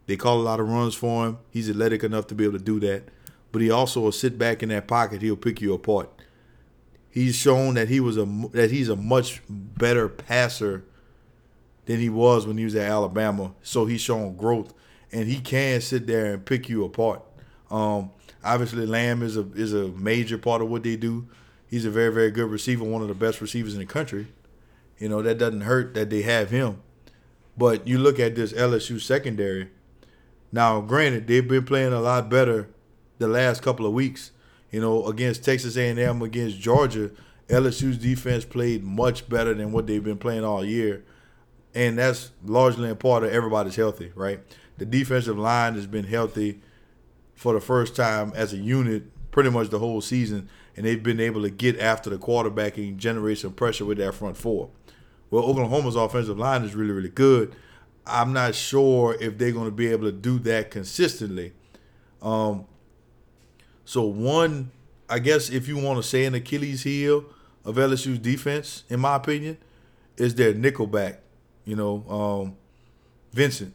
They 0.06 0.16
call 0.16 0.40
a 0.40 0.42
lot 0.42 0.60
of 0.60 0.68
runs 0.68 0.94
for 0.94 1.26
him. 1.26 1.38
He's 1.50 1.70
athletic 1.70 2.04
enough 2.04 2.26
to 2.28 2.34
be 2.34 2.44
able 2.44 2.58
to 2.58 2.64
do 2.64 2.80
that 2.80 3.08
but 3.56 3.62
he 3.62 3.70
also 3.70 4.00
will 4.02 4.12
sit 4.12 4.36
back 4.36 4.62
in 4.62 4.68
that 4.68 4.86
pocket. 4.86 5.22
He'll 5.22 5.34
pick 5.34 5.62
you 5.62 5.72
apart. 5.72 6.10
He's 7.08 7.34
shown 7.34 7.72
that 7.76 7.88
he 7.88 8.00
was 8.00 8.18
a 8.18 8.26
that 8.52 8.70
he's 8.70 8.90
a 8.90 8.96
much 8.96 9.40
better 9.48 10.10
passer 10.10 10.84
than 11.86 11.98
he 11.98 12.10
was 12.10 12.46
when 12.46 12.58
he 12.58 12.64
was 12.64 12.74
at 12.74 12.90
Alabama. 12.90 13.54
So 13.62 13.86
he's 13.86 14.02
shown 14.02 14.36
growth, 14.36 14.74
and 15.10 15.26
he 15.26 15.40
can 15.40 15.80
sit 15.80 16.06
there 16.06 16.34
and 16.34 16.44
pick 16.44 16.68
you 16.68 16.84
apart. 16.84 17.22
Um, 17.70 18.10
obviously, 18.44 18.84
Lamb 18.84 19.22
is 19.22 19.38
a 19.38 19.50
is 19.54 19.72
a 19.72 19.88
major 19.88 20.36
part 20.36 20.60
of 20.60 20.68
what 20.68 20.82
they 20.82 20.96
do. 20.96 21.26
He's 21.66 21.86
a 21.86 21.90
very 21.90 22.12
very 22.12 22.30
good 22.30 22.50
receiver, 22.50 22.84
one 22.84 23.00
of 23.00 23.08
the 23.08 23.14
best 23.14 23.40
receivers 23.40 23.72
in 23.72 23.80
the 23.80 23.86
country. 23.86 24.26
You 24.98 25.08
know 25.08 25.22
that 25.22 25.38
doesn't 25.38 25.62
hurt 25.62 25.94
that 25.94 26.10
they 26.10 26.20
have 26.20 26.50
him. 26.50 26.82
But 27.56 27.86
you 27.86 27.98
look 27.98 28.18
at 28.18 28.34
this 28.34 28.52
LSU 28.52 29.00
secondary. 29.00 29.70
Now, 30.52 30.80
granted, 30.80 31.26
they've 31.26 31.46
been 31.46 31.64
playing 31.64 31.92
a 31.92 32.00
lot 32.00 32.28
better 32.28 32.68
the 33.18 33.28
last 33.28 33.62
couple 33.62 33.86
of 33.86 33.92
weeks. 33.92 34.32
You 34.70 34.80
know, 34.80 35.06
against 35.06 35.44
Texas 35.44 35.76
A&M, 35.76 36.22
against 36.22 36.58
Georgia, 36.58 37.10
LSU's 37.48 37.98
defense 37.98 38.44
played 38.44 38.82
much 38.82 39.28
better 39.28 39.54
than 39.54 39.72
what 39.72 39.86
they've 39.86 40.02
been 40.02 40.18
playing 40.18 40.44
all 40.44 40.64
year, 40.64 41.04
and 41.74 41.98
that's 41.98 42.32
largely 42.44 42.88
in 42.88 42.96
part 42.96 43.22
of 43.22 43.30
everybody's 43.30 43.76
healthy, 43.76 44.12
right? 44.14 44.40
The 44.78 44.84
defensive 44.84 45.38
line 45.38 45.74
has 45.74 45.86
been 45.86 46.04
healthy 46.04 46.60
for 47.34 47.52
the 47.52 47.60
first 47.60 47.94
time 47.94 48.32
as 48.34 48.52
a 48.52 48.56
unit 48.56 49.04
pretty 49.30 49.50
much 49.50 49.68
the 49.68 49.78
whole 49.78 50.00
season, 50.00 50.48
and 50.76 50.84
they've 50.84 51.02
been 51.02 51.20
able 51.20 51.42
to 51.42 51.50
get 51.50 51.78
after 51.78 52.10
the 52.10 52.18
quarterback 52.18 52.76
and 52.76 52.98
generate 52.98 53.38
some 53.38 53.52
pressure 53.52 53.84
with 53.84 53.98
that 53.98 54.14
front 54.14 54.36
four. 54.36 54.70
Well, 55.30 55.44
Oklahoma's 55.44 55.96
offensive 55.96 56.38
line 56.38 56.62
is 56.62 56.74
really, 56.74 56.92
really 56.92 57.08
good. 57.08 57.54
I'm 58.06 58.32
not 58.32 58.54
sure 58.54 59.16
if 59.20 59.36
they're 59.36 59.52
going 59.52 59.66
to 59.66 59.72
be 59.72 59.88
able 59.88 60.04
to 60.04 60.12
do 60.12 60.38
that 60.40 60.70
consistently. 60.70 61.52
Um, 62.22 62.66
so 63.84 64.02
one, 64.02 64.70
I 65.08 65.18
guess 65.18 65.50
if 65.50 65.66
you 65.66 65.76
want 65.78 66.02
to 66.02 66.08
say 66.08 66.24
an 66.24 66.34
Achilles 66.34 66.84
heel 66.84 67.24
of 67.64 67.76
LSU's 67.76 68.18
defense, 68.20 68.84
in 68.88 69.00
my 69.00 69.16
opinion, 69.16 69.58
is 70.16 70.34
their 70.36 70.54
nickelback. 70.54 71.18
You 71.64 71.76
know, 71.76 72.04
um, 72.08 72.56
Vincent 73.32 73.74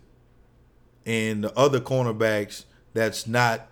and 1.05 1.43
the 1.43 1.57
other 1.57 1.79
cornerbacks 1.79 2.65
that's 2.93 3.27
not 3.27 3.67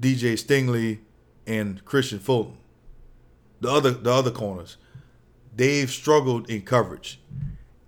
DJ 0.00 0.32
Stingley 0.34 0.98
and 1.46 1.84
Kristian 1.84 2.20
Fulton. 2.20 2.56
The 3.60 3.70
other 3.70 3.90
the 3.90 4.12
other 4.12 4.30
corners, 4.30 4.76
they've 5.56 5.90
struggled 5.90 6.48
in 6.50 6.62
coverage. 6.62 7.20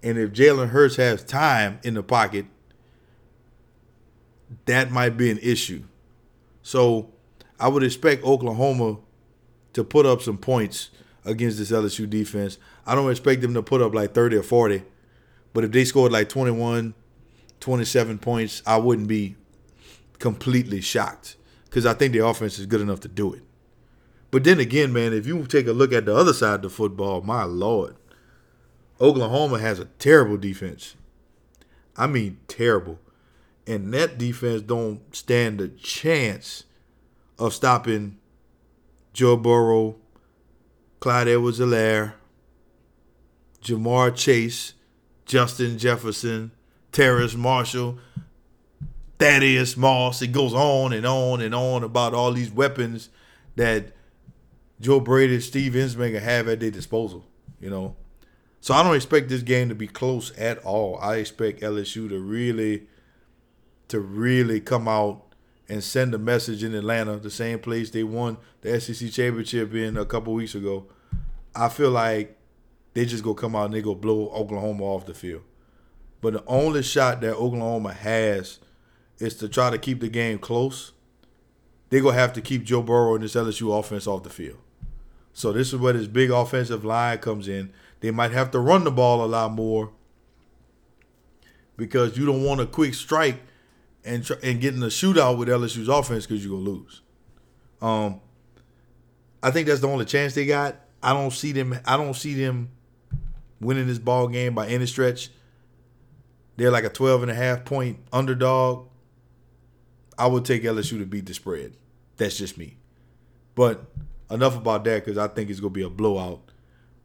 And 0.03 0.19
if 0.19 0.33
Jalen 0.33 0.71
Hurts 0.71 0.97
has 0.97 1.23
time 1.23 1.81
in 1.83 1.95
the 1.95 2.03
pocket, 2.03 2.47
that 4.65 4.91
might 4.91 5.17
be 5.17 5.31
an 5.31 5.39
issue. 5.39 5.85
So 6.63 7.11
I 7.61 7.69
would 7.69 7.83
expect 7.83 8.25
Oklahoma 8.25 8.99
to 9.75 9.85
put 9.85 10.07
up 10.07 10.23
some 10.23 10.39
points 10.39 10.91
against 11.25 11.59
this 11.59 11.71
LSU 11.71 12.09
defense. 12.09 12.59
I 12.87 12.95
don't 12.95 13.11
expect 13.11 13.43
them 13.43 13.55
to 13.55 13.63
put 13.63 13.83
up 13.83 13.95
like 13.95 14.15
30 14.15 14.37
or 14.37 14.43
40, 14.43 14.83
but 15.53 15.65
if 15.65 15.73
they 15.73 15.85
scored 15.85 16.13
like 16.13 16.29
21, 16.29 16.95
27 17.61 18.19
points, 18.19 18.63
I 18.67 18.79
wouldn't 18.79 19.09
be 19.09 19.37
completely 20.19 20.81
shocked 20.81 21.37
because 21.65 21.85
I 21.85 21.95
think 21.95 22.13
the 22.13 22.25
offense 22.25 22.59
is 22.59 22.67
good 22.67 22.81
enough 22.81 23.01
to 23.01 23.09
do 23.09 23.35
it. 23.35 23.43
But 24.31 24.45
then 24.45 24.61
again, 24.61 24.93
man, 24.93 25.13
if 25.13 25.27
you 25.27 25.47
take 25.47 25.67
a 25.67 25.73
look 25.73 25.93
at 25.93 26.05
the 26.05 26.15
other 26.15 26.33
side 26.33 26.57
of 26.57 26.63
the 26.63 26.71
football, 26.71 27.23
my 27.23 27.45
lord, 27.45 27.97
Oklahoma 29.01 29.59
has 29.59 29.79
a 29.79 29.87
terrible 29.87 30.37
defense. 30.37 30.97
I 31.97 32.07
mean, 32.07 32.39
terrible. 32.47 32.99
And 33.67 33.93
that 33.95 34.19
defense 34.19 34.63
don't 34.63 35.15
stand 35.15 35.61
a 35.61 35.69
chance 35.69 36.65
of 37.39 37.55
stopping 37.55 38.19
Joe 39.13 39.37
Burrow, 39.37 39.97
Clyde 41.01 41.29
Edwards 41.29 41.59
Helaire, 41.59 42.15
Ja'Marr 43.63 44.15
Chase, 44.15 44.75
Justin 45.27 45.79
Jefferson, 45.79 46.53
Terrace 46.93 47.35
Marshall, 47.35 47.99
Thaddeus 49.19 49.77
Moss. 49.77 50.23
It 50.23 50.33
goes 50.33 50.55
on 50.55 50.93
and 50.93 51.07
on 51.07 51.41
and 51.41 51.55
on 51.55 51.83
about 51.83 52.15
all 52.15 52.33
these 52.33 52.51
weapons 52.51 53.11
that 53.57 53.93
Joe 54.81 55.01
Brady, 55.01 55.41
Steve 55.41 55.73
Ensminger 55.73 56.21
have 56.21 56.49
at 56.49 56.61
their 56.61 56.71
disposal. 56.71 57.25
You 57.61 57.71
know, 57.71 57.97
so 58.61 58.75
I 58.75 58.83
don't 58.83 58.97
expect 58.97 59.29
this 59.29 59.43
game 59.43 59.69
to 59.69 59.75
be 59.75 59.89
close 59.89 60.37
at 60.39 60.59
all. 60.59 60.99
I 61.01 61.17
expect 61.17 61.61
LSU 61.61 62.09
to 62.09 62.19
really, 62.19 62.87
to 63.89 64.01
really 64.01 64.61
come 64.61 64.89
out 64.89 65.25
and 65.69 65.85
send 65.85 66.15
a 66.15 66.19
message 66.19 66.65
in 66.65 66.75
Atlanta, 66.75 67.17
the 67.17 67.31
same 67.31 67.59
place 67.59 67.91
they 67.91 68.03
won 68.03 68.39
the 68.63 68.81
SEC 68.81 69.11
championship 69.11 69.75
in 69.75 69.97
a 69.97 70.07
couple 70.07 70.33
weeks 70.33 70.55
ago. 70.55 70.87
I 71.55 71.69
feel 71.69 71.91
like 71.91 72.39
they 72.95 73.05
just 73.05 73.23
go 73.23 73.35
come 73.35 73.55
out 73.55 73.67
and 73.67 73.75
they 73.75 73.83
go 73.83 73.95
blow 73.95 74.29
Oklahoma 74.31 74.85
off 74.85 75.07
the 75.07 75.15
field. 75.15 75.43
But 76.21 76.33
the 76.33 76.45
only 76.47 76.83
shot 76.83 77.21
that 77.21 77.37
Oklahoma 77.37 77.93
has 77.93 78.59
is 79.19 79.35
to 79.37 79.49
try 79.49 79.71
to 79.71 79.79
keep 79.79 80.01
the 80.01 80.09
game 80.09 80.39
close. 80.39 80.93
They're 81.91 82.03
gonna 82.03 82.15
have 82.15 82.33
to 82.35 82.41
keep 82.41 82.65
Joe 82.65 82.83
Burrow 82.83 83.15
and 83.15 83.25
this 83.25 83.35
LSU 83.35 83.79
offense 83.79 84.07
off 84.07 84.23
the 84.23 84.31
field. 84.31 84.59
So 85.33 85.53
this 85.53 85.73
is 85.73 85.77
where 85.79 85.93
this 85.93 86.07
big 86.07 86.31
offensive 86.31 86.85
line 86.85 87.19
comes 87.19 87.49
in. 87.49 87.73
They 88.01 88.11
might 88.11 88.33
have 88.33 88.51
to 88.53 88.59
run 88.59 88.85
the 88.85 88.91
ball 88.91 89.25
a 89.25 89.27
lot 89.27 89.53
more 89.53 89.93
because 91.77 92.17
you 92.17 92.27
don't 92.27 92.45
want 92.45 92.61
a 92.61 92.67
quick 92.67 92.95
strike 92.95 93.41
and 94.05 94.29
and 94.43 94.61
getting 94.61 94.83
a 94.83 94.87
shootout 94.87 95.39
with 95.39 95.49
LSU's 95.49 95.89
offense 95.89 96.27
because 96.27 96.45
you're 96.45 96.57
gonna 96.57 96.71
lose. 96.71 97.03
Um, 97.81 98.21
I 99.43 99.51
think 99.51 99.69
that's 99.69 99.81
the 99.81 99.89
only 99.89 100.05
chance 100.05 100.35
they 100.35 100.47
got. 100.47 100.77
I 101.03 101.13
don't 101.13 101.33
see 101.33 101.53
them. 101.53 101.79
I 101.85 101.97
don't 101.97 102.15
see 102.15 102.35
them 102.35 102.71
winning 103.61 103.87
this 103.87 103.99
ball 103.99 104.29
game 104.29 104.55
by 104.55 104.69
any 104.69 104.87
stretch. 104.87 105.31
They're 106.57 106.73
like 106.73 106.85
a 106.85 106.89
12 106.89 107.23
and 107.23 107.31
a 107.31 107.35
half 107.35 107.65
point 107.65 107.99
underdog. 108.13 108.89
I 110.19 110.27
would 110.27 110.45
take 110.45 110.65
LSU 110.65 110.99
to 110.99 111.07
beat 111.07 111.27
the 111.27 111.35
spread. 111.35 111.75
That's 112.17 112.37
just 112.37 112.59
me. 112.59 112.79
But 113.55 113.85
enough 114.31 114.57
about 114.57 114.85
that 114.85 115.05
because 115.05 115.19
I 115.19 115.29
think 115.29 115.51
it's 115.51 115.61
going 115.61 115.73
to 115.73 115.79
be 115.79 115.85
a 115.85 115.91
blowout. 115.91 116.41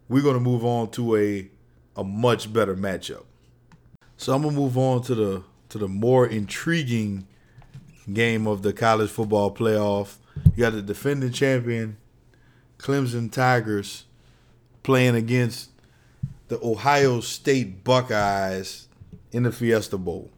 We're 0.10 0.24
going 0.24 0.36
to 0.36 0.42
move 0.42 0.66
on 0.66 0.92
to 0.92 1.16
a 1.18 1.50
a 1.96 2.04
much 2.04 2.52
better 2.52 2.76
matchup. 2.76 3.24
So 4.18 4.34
I'm 4.34 4.42
going 4.42 4.56
to 4.56 4.62
move 4.62 4.78
on 4.78 5.02
to 5.04 5.16
the 5.16 5.44
to 5.70 5.78
the 5.78 5.88
more 5.88 6.28
intriguing 6.28 7.28
game 8.12 8.48
of 8.48 8.62
the 8.62 8.74
college 8.74 9.10
football 9.10 9.54
playoff. 9.54 10.18
You 10.56 10.64
got 10.64 10.74
the 10.74 10.82
defending 10.82 11.32
champion 11.32 11.98
Clemson 12.78 13.32
Tigers 13.32 14.06
playing 14.84 15.16
against 15.16 15.70
the 16.50 16.60
Ohio 16.62 17.22
State 17.22 17.84
Buckeyes 17.84 18.88
in 19.32 19.44
the 19.44 19.52
Fiesta 19.52 19.98
Bowl. 19.98 20.30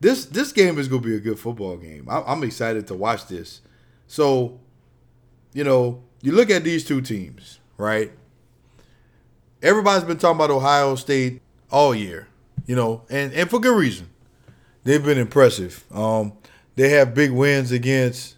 This 0.00 0.26
this 0.26 0.52
game 0.52 0.78
is 0.78 0.88
gonna 0.88 1.00
be 1.00 1.16
a 1.16 1.20
good 1.20 1.38
football 1.38 1.76
game. 1.78 2.06
I, 2.08 2.22
I'm 2.22 2.42
excited 2.44 2.86
to 2.88 2.94
watch 2.94 3.26
this. 3.26 3.62
So, 4.06 4.60
you 5.56 5.64
know, 5.64 6.02
you 6.20 6.32
look 6.32 6.50
at 6.50 6.64
these 6.64 6.84
two 6.84 7.00
teams, 7.00 7.60
right? 7.78 8.12
Everybody's 9.62 10.04
been 10.04 10.18
talking 10.18 10.36
about 10.36 10.50
Ohio 10.50 10.96
State 10.96 11.40
all 11.70 11.94
year, 11.94 12.28
you 12.66 12.76
know, 12.76 13.04
and, 13.08 13.32
and 13.32 13.48
for 13.48 13.58
good 13.58 13.74
reason. 13.74 14.10
They've 14.84 15.02
been 15.02 15.16
impressive. 15.16 15.82
Um, 15.90 16.34
they 16.74 16.90
have 16.90 17.14
big 17.14 17.30
wins 17.30 17.72
against 17.72 18.36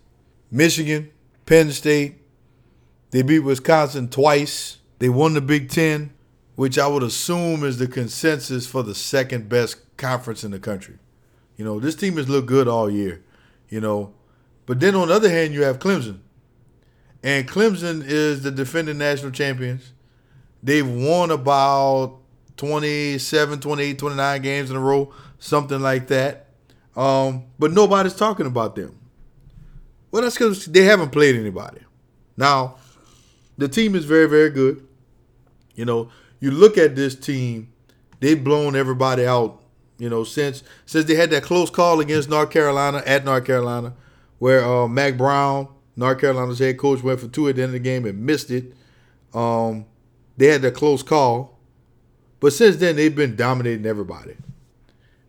Michigan, 0.52 1.10
Penn 1.44 1.72
State. 1.72 2.18
They 3.10 3.22
beat 3.22 3.40
Wisconsin 3.40 4.08
twice. 4.08 4.78
They 5.00 5.08
won 5.08 5.34
the 5.34 5.40
Big 5.40 5.70
Ten, 5.70 6.12
which 6.54 6.78
I 6.78 6.87
would 6.87 7.02
assume 7.02 7.64
is 7.64 7.78
the 7.78 7.88
consensus 7.88 8.64
for 8.64 8.84
the 8.84 8.94
second 8.94 9.48
best 9.48 9.96
conference 9.96 10.44
in 10.44 10.52
the 10.52 10.60
country. 10.60 10.98
You 11.56 11.64
know, 11.64 11.80
this 11.80 11.96
team 11.96 12.16
has 12.16 12.28
looked 12.28 12.46
good 12.46 12.68
all 12.68 12.88
year, 12.88 13.25
you 13.68 13.80
know. 13.80 14.14
But 14.66 14.78
then 14.78 14.94
on 14.94 15.08
the 15.08 15.14
other 15.14 15.30
hand, 15.30 15.52
you 15.52 15.64
have 15.64 15.80
Clemson. 15.80 16.20
And 17.22 17.48
Clemson 17.48 18.02
is 18.04 18.42
the 18.42 18.50
defending 18.50 18.98
national 18.98 19.32
champions. 19.32 19.92
They've 20.62 20.88
won 20.88 21.30
about 21.30 22.18
27, 22.57 23.61
28, 23.61 23.98
29 23.98 24.42
games 24.42 24.70
in 24.70 24.76
a 24.76 24.81
row, 24.81 25.12
something 25.38 25.81
like 25.81 26.09
that. 26.09 26.46
Um, 26.96 27.44
but 27.59 27.72
nobody's 27.72 28.14
talking 28.14 28.46
about 28.46 28.74
them. 28.76 28.98
Well, 30.11 30.22
that's 30.22 30.37
because 30.37 30.66
they 30.66 30.83
haven't 30.83 31.11
played 31.11 31.37
anybody. 31.37 31.81
Now, 32.37 32.76
the 33.57 33.68
team 33.68 33.94
is 33.94 34.04
very, 34.04 34.28
very 34.28 34.50
good. 34.50 34.87
You 35.74 35.85
know, 35.85 36.11
you 36.40 36.50
look 36.50 36.78
at 36.78 36.96
this 36.96 37.14
team, 37.14 37.72
they've 38.20 38.42
blown 38.42 38.74
everybody 38.74 39.26
out 39.26 39.62
you 39.98 40.09
know, 40.09 40.24
since 40.24 40.62
since 40.87 41.04
they 41.07 41.16
had 41.16 41.31
that 41.31 41.42
close 41.42 41.70
call 41.70 42.00
against 42.00 42.28
North 42.28 42.50
Carolina 42.50 43.02
at 43.04 43.24
North 43.24 43.44
Carolina, 43.44 43.94
where 44.38 44.64
uh, 44.64 44.87
Mack 44.87 45.16
Brown, 45.18 45.68
North 45.98 46.20
Carolina's 46.20 46.61
head 46.61 46.78
coach, 46.78 47.02
went 47.02 47.18
for 47.18 47.26
two 47.26 47.48
at 47.48 47.56
the 47.56 47.62
end 47.62 47.70
of 47.70 47.72
the 47.72 47.80
game 47.80 48.06
and 48.06 48.24
missed 48.24 48.52
it. 48.52 48.72
Um, 49.34 49.84
they 50.37 50.46
had 50.46 50.62
that 50.62 50.74
close 50.74 51.02
call, 51.02 51.58
but 52.38 52.52
since 52.52 52.76
then 52.76 52.94
they've 52.94 53.14
been 53.14 53.34
dominating 53.34 53.84
everybody. 53.84 54.37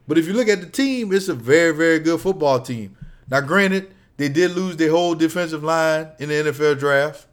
But 0.08 0.20
if 0.20 0.28
you 0.28 0.34
look 0.34 0.48
at 0.48 0.62
the 0.62 0.68
team, 0.68 1.12
it's 1.12 1.28
a 1.28 1.34
very 1.34 1.76
very 1.76 1.98
good 1.98 2.22
football 2.22 2.62
team. 2.62 2.96
Now, 3.30 3.42
granted, 3.42 3.92
they 4.18 4.30
did 4.30 4.52
lose 4.52 4.78
their 4.78 4.92
whole 4.92 5.16
defensive 5.16 5.64
line 5.64 6.10
in 6.20 6.30
the 6.30 6.36
NFL 6.36 6.78
draft, 6.78 7.26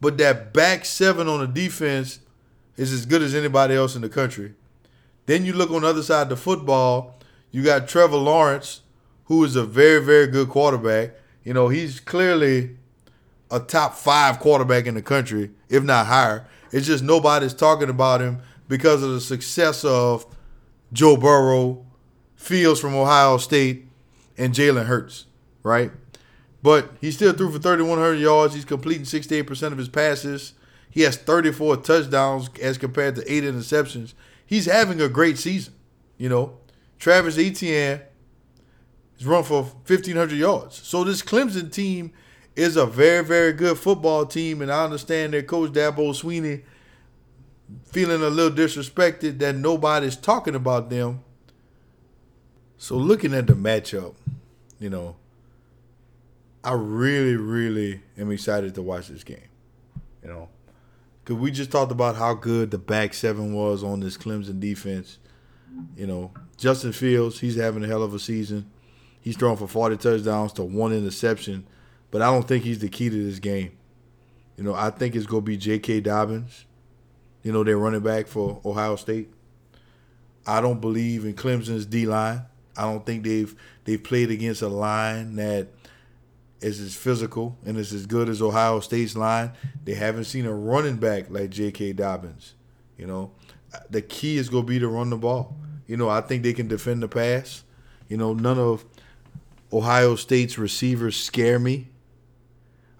but 0.00 0.16
that 0.18 0.52
back 0.52 0.84
seven 0.84 1.26
on 1.26 1.40
the 1.40 1.46
defense 1.48 2.20
is 2.76 2.92
as 2.92 3.06
good 3.06 3.22
as 3.22 3.34
anybody 3.34 3.74
else 3.74 3.96
in 3.96 4.02
the 4.02 4.08
country. 4.08 4.54
Then 5.26 5.44
you 5.44 5.52
look 5.52 5.72
on 5.72 5.82
the 5.82 5.88
other 5.88 6.02
side 6.02 6.22
of 6.22 6.28
the 6.28 6.36
football, 6.36 7.18
you 7.50 7.64
got 7.64 7.88
Trevor 7.88 8.16
Lawrence, 8.16 8.82
who 9.24 9.42
is 9.42 9.56
a 9.56 9.64
very, 9.64 10.02
very 10.02 10.28
good 10.28 10.48
quarterback. 10.48 11.10
You 11.44 11.54
know, 11.54 11.68
he's 11.68 12.00
clearly 12.00 12.76
a 13.50 13.60
top 13.60 13.94
five 13.94 14.38
quarterback 14.40 14.86
in 14.86 14.94
the 14.94 15.02
country, 15.02 15.50
if 15.68 15.82
not 15.82 16.06
higher. 16.06 16.46
It's 16.72 16.86
just 16.86 17.02
nobody's 17.02 17.54
talking 17.54 17.88
about 17.88 18.20
him 18.20 18.40
because 18.68 19.02
of 19.02 19.10
the 19.10 19.20
success 19.20 19.84
of 19.84 20.26
Joe 20.92 21.16
Burrow, 21.16 21.84
Fields 22.36 22.80
from 22.80 22.94
Ohio 22.94 23.38
State, 23.38 23.86
and 24.36 24.54
Jalen 24.54 24.86
Hurts, 24.86 25.26
right? 25.62 25.90
But 26.62 26.90
he 27.00 27.10
still 27.10 27.32
threw 27.32 27.50
for 27.50 27.58
3,100 27.58 28.14
yards. 28.16 28.54
He's 28.54 28.64
completing 28.64 29.04
68% 29.04 29.72
of 29.72 29.78
his 29.78 29.88
passes. 29.88 30.52
He 30.90 31.02
has 31.02 31.16
34 31.16 31.78
touchdowns 31.78 32.50
as 32.60 32.78
compared 32.78 33.14
to 33.16 33.32
eight 33.32 33.44
interceptions 33.44 34.14
he's 34.48 34.66
having 34.66 35.00
a 35.00 35.08
great 35.08 35.38
season. 35.38 35.74
You 36.16 36.28
know, 36.28 36.58
Travis 36.98 37.38
Etienne 37.38 38.00
has 39.18 39.26
run 39.26 39.42
for 39.44 39.62
1,500 39.62 40.32
yards. 40.36 40.76
So 40.76 41.04
this 41.04 41.22
Clemson 41.22 41.72
team 41.72 42.12
is 42.56 42.76
a 42.76 42.86
very, 42.86 43.24
very 43.24 43.52
good 43.52 43.78
football 43.78 44.26
team, 44.26 44.62
and 44.62 44.70
I 44.70 44.84
understand 44.84 45.32
their 45.32 45.42
coach 45.42 45.70
Dabo 45.70 46.10
Swinney 46.10 46.62
feeling 47.84 48.22
a 48.22 48.28
little 48.28 48.56
disrespected 48.56 49.38
that 49.38 49.56
nobody's 49.56 50.16
talking 50.16 50.54
about 50.54 50.90
them. 50.90 51.22
So 52.76 52.96
looking 52.96 53.34
at 53.34 53.46
the 53.46 53.54
matchup, 53.54 54.14
you 54.78 54.90
know, 54.90 55.16
I 56.62 56.72
really, 56.72 57.36
really 57.36 58.00
am 58.16 58.30
excited 58.30 58.74
to 58.74 58.82
watch 58.82 59.08
this 59.08 59.24
game. 59.24 59.38
You 60.22 60.28
know, 60.28 60.48
because 61.24 61.36
we 61.36 61.50
just 61.50 61.70
talked 61.70 61.92
about 61.92 62.16
how 62.16 62.34
good 62.34 62.70
the 62.70 62.78
back 62.78 63.14
seven 63.14 63.52
was 63.52 63.84
on 63.84 64.00
this 64.00 64.16
Clemson 64.16 64.60
defense. 64.60 65.18
You 65.96 66.06
know, 66.06 66.32
Justin 66.56 66.92
Fields, 66.92 67.40
he's 67.40 67.56
having 67.56 67.84
a 67.84 67.86
hell 67.86 68.02
of 68.02 68.14
a 68.14 68.18
season. 68.18 68.70
He's 69.20 69.36
throwing 69.36 69.56
for 69.56 69.66
40 69.66 69.96
touchdowns 69.96 70.52
to 70.54 70.62
one 70.62 70.92
interception, 70.92 71.66
but 72.10 72.22
I 72.22 72.26
don't 72.26 72.46
think 72.46 72.64
he's 72.64 72.78
the 72.78 72.88
key 72.88 73.10
to 73.10 73.24
this 73.24 73.38
game. 73.38 73.72
You 74.56 74.64
know, 74.64 74.74
I 74.74 74.90
think 74.90 75.14
it's 75.14 75.26
going 75.26 75.42
to 75.42 75.46
be 75.46 75.56
J.K. 75.56 76.00
Dobbins, 76.00 76.64
you 77.42 77.52
know, 77.52 77.62
their 77.62 77.78
running 77.78 78.00
back 78.00 78.26
for 78.26 78.60
Ohio 78.64 78.96
State. 78.96 79.30
I 80.46 80.60
don't 80.60 80.80
believe 80.80 81.24
in 81.24 81.34
Clemson's 81.34 81.86
D 81.86 82.06
line. 82.06 82.42
I 82.76 82.82
don't 82.82 83.04
think 83.04 83.24
they've 83.24 83.54
they've 83.84 84.02
played 84.02 84.30
against 84.30 84.62
a 84.62 84.68
line 84.68 85.36
that 85.36 85.68
is 86.60 86.80
as 86.80 86.96
physical 86.96 87.56
and 87.64 87.76
is 87.76 87.92
as 87.92 88.06
good 88.06 88.28
as 88.28 88.42
Ohio 88.42 88.80
State's 88.80 89.16
line. 89.16 89.52
They 89.84 89.94
haven't 89.94 90.24
seen 90.24 90.46
a 90.46 90.52
running 90.52 90.96
back 90.96 91.30
like 91.30 91.50
J.K. 91.50 91.92
Dobbins. 91.92 92.54
You 92.96 93.06
know, 93.06 93.30
the 93.90 94.02
key 94.02 94.38
is 94.38 94.48
going 94.48 94.64
to 94.64 94.68
be 94.68 94.78
to 94.78 94.88
run 94.88 95.10
the 95.10 95.16
ball. 95.16 95.56
You 95.86 95.96
know, 95.96 96.08
I 96.08 96.20
think 96.20 96.42
they 96.42 96.52
can 96.52 96.68
defend 96.68 97.02
the 97.02 97.08
pass. 97.08 97.64
You 98.08 98.16
know, 98.16 98.32
none 98.32 98.58
of 98.58 98.84
Ohio 99.72 100.16
State's 100.16 100.58
receivers 100.58 101.16
scare 101.16 101.58
me. 101.58 101.88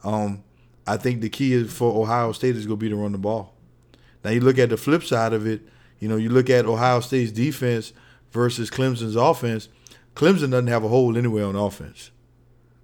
Um, 0.04 0.44
I 0.86 0.96
think 0.96 1.20
the 1.20 1.28
key 1.28 1.52
is 1.52 1.72
for 1.72 2.02
Ohio 2.02 2.32
State 2.32 2.56
is 2.56 2.66
going 2.66 2.78
to 2.78 2.84
be 2.84 2.88
to 2.88 2.96
run 2.96 3.12
the 3.12 3.18
ball. 3.18 3.54
Now 4.24 4.30
you 4.30 4.40
look 4.40 4.58
at 4.58 4.70
the 4.70 4.76
flip 4.76 5.02
side 5.02 5.32
of 5.32 5.46
it. 5.46 5.62
You 5.98 6.08
know, 6.08 6.16
you 6.16 6.28
look 6.28 6.50
at 6.50 6.66
Ohio 6.66 7.00
State's 7.00 7.32
defense 7.32 7.92
versus 8.30 8.70
Clemson's 8.70 9.16
offense. 9.16 9.68
Clemson 10.14 10.50
doesn't 10.50 10.68
have 10.68 10.84
a 10.84 10.88
hole 10.88 11.16
anywhere 11.16 11.46
on 11.46 11.56
offense. 11.56 12.10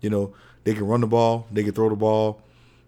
You 0.00 0.10
know, 0.10 0.34
they 0.64 0.74
can 0.74 0.86
run 0.86 1.00
the 1.00 1.06
ball. 1.06 1.46
They 1.50 1.62
can 1.62 1.72
throw 1.72 1.88
the 1.88 1.96
ball. 1.96 2.42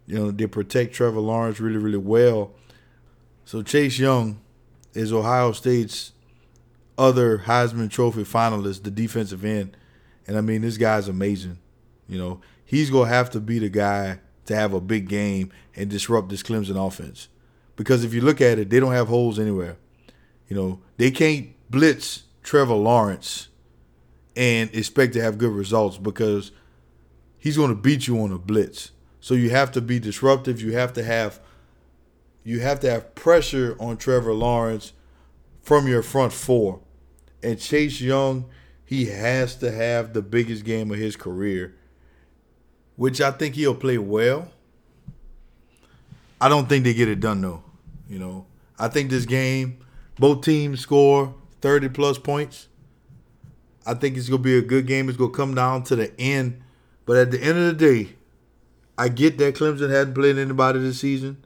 You 0.06 0.16
know, 0.16 0.30
they 0.30 0.46
protect 0.46 0.94
Trevor 0.94 1.20
Lawrence 1.20 1.60
really, 1.60 1.78
really 1.78 1.98
well. 1.98 2.52
So 3.44 3.62
Chase 3.62 3.98
Young 3.98 4.40
is 4.94 5.12
Ohio 5.12 5.52
State's 5.52 6.12
other 6.98 7.38
Heisman 7.38 7.90
Trophy 7.90 8.24
finalist, 8.24 8.82
the 8.82 8.90
defensive 8.90 9.44
end. 9.44 9.76
And 10.26 10.36
I 10.36 10.40
mean, 10.40 10.62
this 10.62 10.76
guy's 10.76 11.08
amazing. 11.08 11.58
You 12.08 12.18
know, 12.18 12.40
he's 12.64 12.90
gonna 12.90 13.08
have 13.08 13.30
to 13.30 13.40
be 13.40 13.58
the 13.58 13.68
guy 13.68 14.20
to 14.46 14.54
have 14.54 14.72
a 14.72 14.80
big 14.80 15.08
game 15.08 15.52
and 15.74 15.90
disrupt 15.90 16.28
this 16.28 16.42
Clemson 16.42 16.84
offense. 16.84 17.28
Because 17.76 18.04
if 18.04 18.14
you 18.14 18.20
look 18.20 18.40
at 18.40 18.58
it, 18.58 18.70
they 18.70 18.80
don't 18.80 18.92
have 18.92 19.08
holes 19.08 19.38
anywhere. 19.38 19.76
You 20.48 20.56
know, 20.56 20.80
they 20.96 21.10
can't 21.10 21.48
blitz 21.70 22.24
Trevor 22.42 22.74
Lawrence 22.74 23.48
and 24.36 24.72
expect 24.74 25.12
to 25.14 25.22
have 25.22 25.38
good 25.38 25.52
results 25.52 25.98
because 25.98 26.52
he's 27.38 27.56
going 27.56 27.70
to 27.70 27.76
beat 27.76 28.06
you 28.06 28.20
on 28.20 28.32
a 28.32 28.38
blitz. 28.38 28.92
So 29.20 29.34
you 29.34 29.50
have 29.50 29.72
to 29.72 29.80
be 29.80 29.98
disruptive. 29.98 30.62
You 30.62 30.72
have 30.72 30.92
to 30.94 31.02
have 31.02 31.40
you 32.44 32.60
have 32.60 32.78
to 32.80 32.90
have 32.90 33.14
pressure 33.16 33.76
on 33.80 33.96
Trevor 33.96 34.32
Lawrence 34.32 34.92
from 35.62 35.88
your 35.88 36.02
front 36.02 36.32
four. 36.32 36.80
And 37.42 37.58
Chase 37.58 38.00
Young, 38.00 38.46
he 38.86 39.06
has 39.06 39.56
to 39.56 39.70
have 39.70 40.12
the 40.12 40.22
biggest 40.22 40.64
game 40.64 40.90
of 40.92 40.96
his 40.96 41.16
career, 41.16 41.74
which 42.94 43.20
I 43.20 43.32
think 43.32 43.56
he'll 43.56 43.74
play 43.74 43.98
well. 43.98 44.48
I 46.40 46.48
don't 46.48 46.68
think 46.68 46.84
they 46.84 46.94
get 46.94 47.08
it 47.08 47.20
done 47.20 47.40
though. 47.40 47.64
You 48.08 48.20
know, 48.20 48.46
I 48.78 48.86
think 48.88 49.10
this 49.10 49.26
game, 49.26 49.78
both 50.18 50.44
teams 50.44 50.80
score 50.80 51.34
30 51.60 51.88
plus 51.88 52.16
points. 52.16 52.68
I 53.84 53.94
think 53.94 54.16
it's 54.16 54.28
gonna 54.28 54.42
be 54.42 54.56
a 54.56 54.62
good 54.62 54.86
game. 54.86 55.08
It's 55.08 55.18
gonna 55.18 55.32
come 55.32 55.54
down 55.54 55.82
to 55.84 55.96
the 55.96 56.18
end. 56.20 56.62
But 57.04 57.16
at 57.16 57.30
the 57.32 57.42
end 57.42 57.58
of 57.58 57.64
the 57.64 57.72
day, 57.72 58.14
I 58.96 59.08
get 59.08 59.38
that 59.38 59.56
Clemson 59.56 59.90
hadn't 59.90 60.14
played 60.14 60.38
anybody 60.38 60.78
this 60.78 61.00
season. 61.00 61.44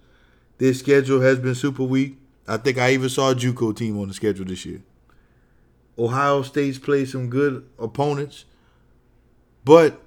Their 0.59 0.74
schedule 0.74 1.20
has 1.22 1.38
been 1.38 1.55
super 1.55 1.85
weak. 1.85 2.18
I 2.46 2.59
think 2.59 2.79
I 2.79 2.92
even 2.92 3.09
saw 3.09 3.31
a 3.31 3.35
JUCO 3.35 3.76
team 3.76 3.98
on 3.98 4.09
the 4.09 4.14
schedule 4.14 4.44
this 4.44 4.66
year. 4.66 4.83
Ohio 6.00 6.40
State's 6.40 6.78
played 6.78 7.08
some 7.08 7.28
good 7.28 7.68
opponents. 7.78 8.46
But 9.64 10.00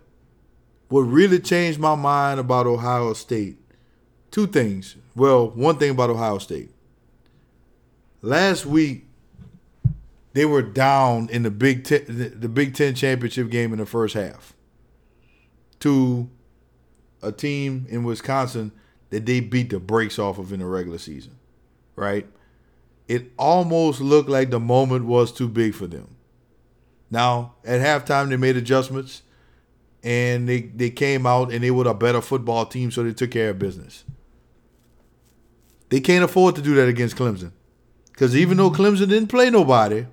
what 0.89 1.01
really 1.01 1.39
changed 1.39 1.79
my 1.79 1.93
mind 1.95 2.39
about 2.39 2.65
Ohio 2.65 3.13
State, 3.13 3.59
two 4.31 4.47
things. 4.47 4.95
Well, 5.15 5.49
one 5.51 5.77
thing 5.77 5.91
about 5.91 6.09
Ohio 6.09 6.39
State. 6.39 6.71
Last 8.21 8.65
week, 8.65 9.05
they 10.33 10.45
were 10.45 10.63
down 10.63 11.29
in 11.29 11.43
the 11.43 11.51
Big 11.51 11.83
Ten, 11.83 12.03
the 12.07 12.49
Big 12.49 12.73
Ten 12.73 12.95
championship 12.95 13.51
game 13.51 13.71
in 13.71 13.79
the 13.79 13.85
first 13.85 14.15
half 14.15 14.53
to 15.81 16.29
a 17.21 17.31
team 17.31 17.85
in 17.89 18.03
Wisconsin 18.03 18.71
that 19.11 19.25
they 19.27 19.41
beat 19.41 19.69
the 19.69 19.79
brakes 19.79 20.17
off 20.17 20.39
of 20.39 20.51
in 20.51 20.59
the 20.59 20.65
regular 20.65 20.97
season, 20.97 21.37
right? 21.95 22.25
It 23.07 23.31
almost 23.37 24.01
looked 24.01 24.29
like 24.29 24.49
the 24.49 24.59
moment 24.59 25.05
was 25.05 25.31
too 25.31 25.47
big 25.47 25.73
for 25.73 25.87
them. 25.87 26.15
Now, 27.11 27.55
at 27.63 27.81
halftime, 27.81 28.29
they 28.29 28.37
made 28.37 28.57
adjustments 28.57 29.21
and 30.03 30.47
they, 30.49 30.61
they 30.61 30.89
came 30.89 31.25
out 31.25 31.51
and 31.51 31.63
they 31.63 31.71
were 31.71 31.87
a 31.87 31.93
better 31.93 32.21
football 32.21 32.65
team, 32.65 32.91
so 32.91 33.03
they 33.03 33.13
took 33.13 33.31
care 33.31 33.51
of 33.51 33.59
business. 33.59 34.03
They 35.89 36.01
can't 36.01 36.23
afford 36.23 36.55
to 36.55 36.61
do 36.61 36.75
that 36.75 36.87
against 36.87 37.15
Clemson. 37.15 37.51
Because 38.11 38.35
even 38.35 38.57
though 38.57 38.71
Clemson 38.71 39.09
didn't 39.09 39.27
play 39.27 39.49
nobody, 39.49 40.05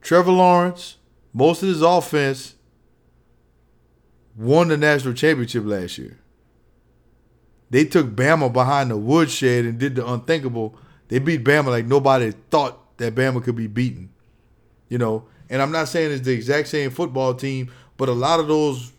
Trevor 0.00 0.32
Lawrence, 0.32 0.96
most 1.32 1.62
of 1.62 1.68
his 1.68 1.82
offense, 1.82 2.54
won 4.36 4.68
the 4.68 4.76
national 4.76 5.14
championship 5.14 5.64
last 5.64 5.98
year. 5.98 6.18
They 7.70 7.84
took 7.84 8.08
Bama 8.14 8.52
behind 8.52 8.90
the 8.90 8.96
woodshed 8.96 9.64
and 9.64 9.78
did 9.78 9.96
the 9.96 10.06
unthinkable. 10.06 10.76
They 11.08 11.18
beat 11.18 11.44
Bama 11.44 11.66
like 11.66 11.86
nobody 11.86 12.32
thought 12.50 12.96
that 12.98 13.14
Bama 13.14 13.42
could 13.42 13.56
be 13.56 13.66
beaten. 13.66 14.10
You 14.88 14.98
know, 14.98 15.26
and 15.50 15.60
I'm 15.60 15.72
not 15.72 15.88
saying 15.88 16.12
it's 16.12 16.24
the 16.24 16.32
exact 16.32 16.68
same 16.68 16.90
football 16.90 17.34
team, 17.34 17.70
but 17.96 18.08
a 18.08 18.12
lot 18.12 18.40
of 18.40 18.48
those 18.48 18.92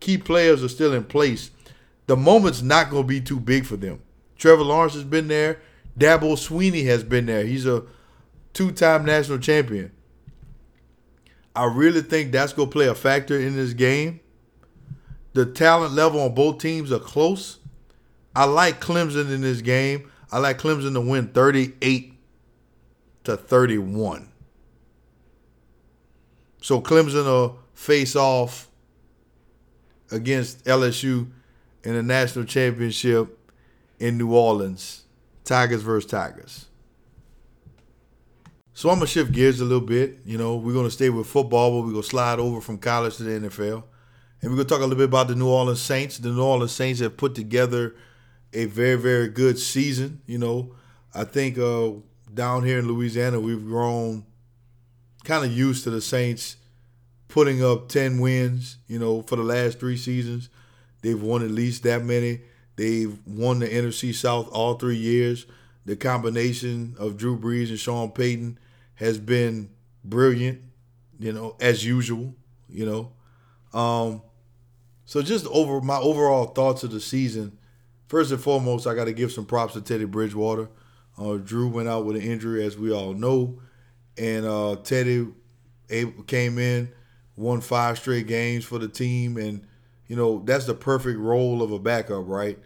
key 0.00 0.18
players 0.18 0.62
are 0.62 0.68
still 0.68 0.92
in 0.92 1.04
place. 1.04 1.50
The 2.06 2.16
moment's 2.16 2.62
not 2.62 2.90
going 2.90 3.02
to 3.02 3.08
be 3.08 3.20
too 3.20 3.40
big 3.40 3.64
for 3.64 3.76
them. 3.76 4.00
Trevor 4.36 4.62
Lawrence 4.62 4.94
has 4.94 5.04
been 5.04 5.28
there. 5.28 5.60
Dabo 5.98 6.34
Swinney 6.34 6.84
has 6.86 7.02
been 7.02 7.26
there. 7.26 7.44
He's 7.44 7.66
a 7.66 7.82
two-time 8.52 9.04
national 9.04 9.38
champion. 9.38 9.92
I 11.54 11.64
really 11.64 12.02
think 12.02 12.32
that's 12.32 12.52
going 12.52 12.68
to 12.68 12.72
play 12.72 12.86
a 12.86 12.94
factor 12.94 13.40
in 13.40 13.56
this 13.56 13.72
game. 13.72 14.20
The 15.32 15.46
talent 15.46 15.94
level 15.94 16.20
on 16.20 16.34
both 16.34 16.58
teams 16.58 16.92
are 16.92 16.98
close. 16.98 17.58
I 18.34 18.44
like 18.44 18.80
Clemson 18.80 19.32
in 19.32 19.40
this 19.40 19.62
game. 19.62 20.10
I 20.30 20.38
like 20.38 20.58
Clemson 20.58 20.94
to 20.94 21.00
win 21.00 21.28
38 21.28 22.12
to 23.24 23.36
31. 23.36 24.28
So 26.60 26.80
Clemson 26.80 27.24
will 27.24 27.58
face 27.74 28.16
off 28.16 28.68
against 30.10 30.64
LSU 30.64 31.30
in 31.84 31.94
the 31.94 32.02
national 32.02 32.44
championship 32.44 33.38
in 33.98 34.18
New 34.18 34.34
Orleans. 34.34 35.04
Tigers 35.44 35.82
versus 35.82 36.10
Tigers. 36.10 36.66
So 38.74 38.90
I'm 38.90 38.96
gonna 38.96 39.06
shift 39.06 39.32
gears 39.32 39.60
a 39.60 39.64
little 39.64 39.86
bit. 39.86 40.18
You 40.26 40.36
know, 40.36 40.56
we're 40.56 40.74
gonna 40.74 40.90
stay 40.90 41.08
with 41.08 41.26
football, 41.26 41.70
but 41.70 41.86
we're 41.86 41.92
gonna 41.92 42.02
slide 42.02 42.38
over 42.38 42.60
from 42.60 42.78
college 42.78 43.16
to 43.16 43.22
the 43.22 43.48
NFL. 43.48 43.84
And 44.42 44.50
we're 44.50 44.56
gonna 44.56 44.68
talk 44.68 44.80
a 44.80 44.82
little 44.82 44.96
bit 44.96 45.04
about 45.04 45.28
the 45.28 45.34
New 45.34 45.48
Orleans 45.48 45.80
Saints. 45.80 46.18
The 46.18 46.28
New 46.28 46.42
Orleans 46.42 46.72
Saints 46.72 47.00
have 47.00 47.16
put 47.16 47.34
together 47.34 47.94
a 48.56 48.64
very, 48.64 48.96
very 48.96 49.28
good 49.28 49.58
season. 49.58 50.22
You 50.26 50.38
know, 50.38 50.74
I 51.14 51.24
think 51.24 51.58
uh, 51.58 51.90
down 52.32 52.64
here 52.64 52.78
in 52.78 52.88
Louisiana, 52.88 53.38
we've 53.38 53.64
grown 53.64 54.24
kind 55.24 55.44
of 55.44 55.52
used 55.52 55.84
to 55.84 55.90
the 55.90 56.00
Saints 56.00 56.56
putting 57.28 57.62
up 57.62 57.88
10 57.88 58.18
wins, 58.18 58.78
you 58.88 58.98
know, 58.98 59.22
for 59.22 59.36
the 59.36 59.42
last 59.42 59.78
three 59.78 59.96
seasons. 59.96 60.48
They've 61.02 61.20
won 61.20 61.42
at 61.42 61.50
least 61.50 61.82
that 61.82 62.04
many. 62.04 62.40
They've 62.76 63.18
won 63.26 63.58
the 63.58 63.68
NFC 63.68 64.14
South 64.14 64.48
all 64.52 64.74
three 64.74 64.96
years. 64.96 65.46
The 65.84 65.96
combination 65.96 66.94
of 66.98 67.16
Drew 67.16 67.38
Brees 67.38 67.68
and 67.68 67.78
Sean 67.78 68.10
Payton 68.10 68.58
has 68.94 69.18
been 69.18 69.68
brilliant, 70.02 70.62
you 71.18 71.32
know, 71.32 71.56
as 71.60 71.84
usual, 71.84 72.34
you 72.68 72.86
know. 72.86 73.78
Um, 73.78 74.22
so 75.04 75.20
just 75.22 75.46
over 75.48 75.80
my 75.80 75.98
overall 75.98 76.46
thoughts 76.46 76.82
of 76.82 76.90
the 76.90 77.00
season, 77.00 77.58
first 78.08 78.30
and 78.30 78.40
foremost, 78.40 78.86
I 78.86 78.94
got 78.94 79.04
to 79.04 79.12
give 79.12 79.32
some 79.32 79.46
props 79.46 79.74
to 79.74 79.80
Teddy 79.80 80.04
Bridgewater. 80.04 80.68
Uh, 81.18 81.36
Drew 81.36 81.68
went 81.68 81.88
out 81.88 82.04
with 82.04 82.16
an 82.16 82.22
injury, 82.22 82.64
as 82.64 82.76
we 82.76 82.92
all 82.92 83.14
know, 83.14 83.58
and 84.18 84.44
uh, 84.44 84.76
Teddy 84.82 85.28
came 86.26 86.58
in, 86.58 86.90
won 87.36 87.60
five 87.60 87.98
straight 87.98 88.26
games 88.26 88.64
for 88.64 88.78
the 88.78 88.88
team, 88.88 89.36
and 89.36 89.66
you 90.08 90.16
know 90.16 90.42
that's 90.44 90.66
the 90.66 90.74
perfect 90.74 91.18
role 91.18 91.62
of 91.62 91.72
a 91.72 91.78
backup, 91.78 92.26
right? 92.26 92.58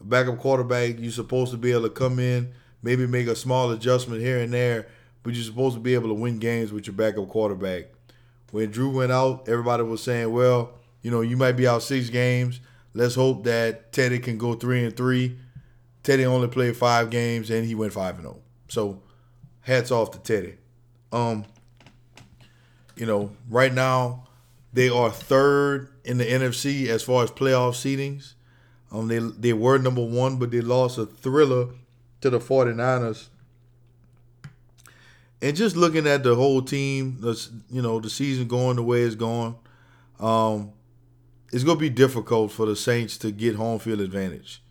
A 0.00 0.04
backup 0.04 0.38
quarterback, 0.38 0.98
you're 0.98 1.10
supposed 1.10 1.50
to 1.50 1.56
be 1.56 1.72
able 1.72 1.82
to 1.82 1.90
come 1.90 2.20
in, 2.20 2.52
maybe 2.82 3.06
make 3.06 3.26
a 3.26 3.34
small 3.34 3.70
adjustment 3.72 4.20
here 4.22 4.40
and 4.40 4.52
there, 4.52 4.86
but 5.24 5.34
you're 5.34 5.44
supposed 5.44 5.74
to 5.74 5.80
be 5.80 5.94
able 5.94 6.08
to 6.08 6.14
win 6.14 6.38
games 6.38 6.72
with 6.72 6.86
your 6.86 6.94
backup 6.94 7.28
quarterback. 7.28 7.86
When 8.50 8.70
Drew 8.70 8.90
went 8.90 9.12
out, 9.12 9.48
everybody 9.48 9.82
was 9.82 10.02
saying, 10.02 10.32
well, 10.32 10.78
you 11.02 11.10
know, 11.10 11.20
you 11.20 11.36
might 11.36 11.52
be 11.52 11.66
out 11.66 11.82
six 11.82 12.10
games. 12.10 12.60
Let's 12.98 13.14
hope 13.14 13.44
that 13.44 13.92
Teddy 13.92 14.18
can 14.18 14.38
go 14.38 14.54
three 14.54 14.84
and 14.84 14.96
three. 14.96 15.38
Teddy 16.02 16.26
only 16.26 16.48
played 16.48 16.76
five 16.76 17.10
games 17.10 17.48
and 17.48 17.64
he 17.64 17.76
went 17.76 17.92
five 17.92 18.16
and 18.16 18.24
zero. 18.24 18.38
Oh. 18.38 18.42
So, 18.66 19.02
hats 19.60 19.92
off 19.92 20.10
to 20.10 20.18
Teddy. 20.18 20.56
Um, 21.12 21.44
you 22.96 23.06
know, 23.06 23.30
right 23.48 23.72
now 23.72 24.26
they 24.72 24.88
are 24.88 25.12
third 25.12 25.90
in 26.02 26.18
the 26.18 26.24
NFC 26.24 26.88
as 26.88 27.04
far 27.04 27.22
as 27.22 27.30
playoff 27.30 27.74
seedings. 27.74 28.34
Um, 28.90 29.06
they 29.06 29.20
they 29.20 29.52
were 29.52 29.78
number 29.78 30.04
one, 30.04 30.40
but 30.40 30.50
they 30.50 30.60
lost 30.60 30.98
a 30.98 31.06
thriller 31.06 31.68
to 32.22 32.30
the 32.30 32.40
49ers. 32.40 33.28
And 35.40 35.56
just 35.56 35.76
looking 35.76 36.08
at 36.08 36.24
the 36.24 36.34
whole 36.34 36.62
team, 36.62 37.20
you 37.70 37.80
know, 37.80 38.00
the 38.00 38.10
season 38.10 38.48
going 38.48 38.74
the 38.74 38.82
way 38.82 39.02
it's 39.02 39.14
going, 39.14 39.54
um, 40.18 40.72
it's 41.52 41.64
going 41.64 41.76
to 41.76 41.80
be 41.80 41.90
difficult 41.90 42.52
for 42.52 42.66
the 42.66 42.76
Saints 42.76 43.16
to 43.18 43.30
get 43.30 43.56
home 43.56 43.78
field 43.78 44.00
advantage. 44.00 44.62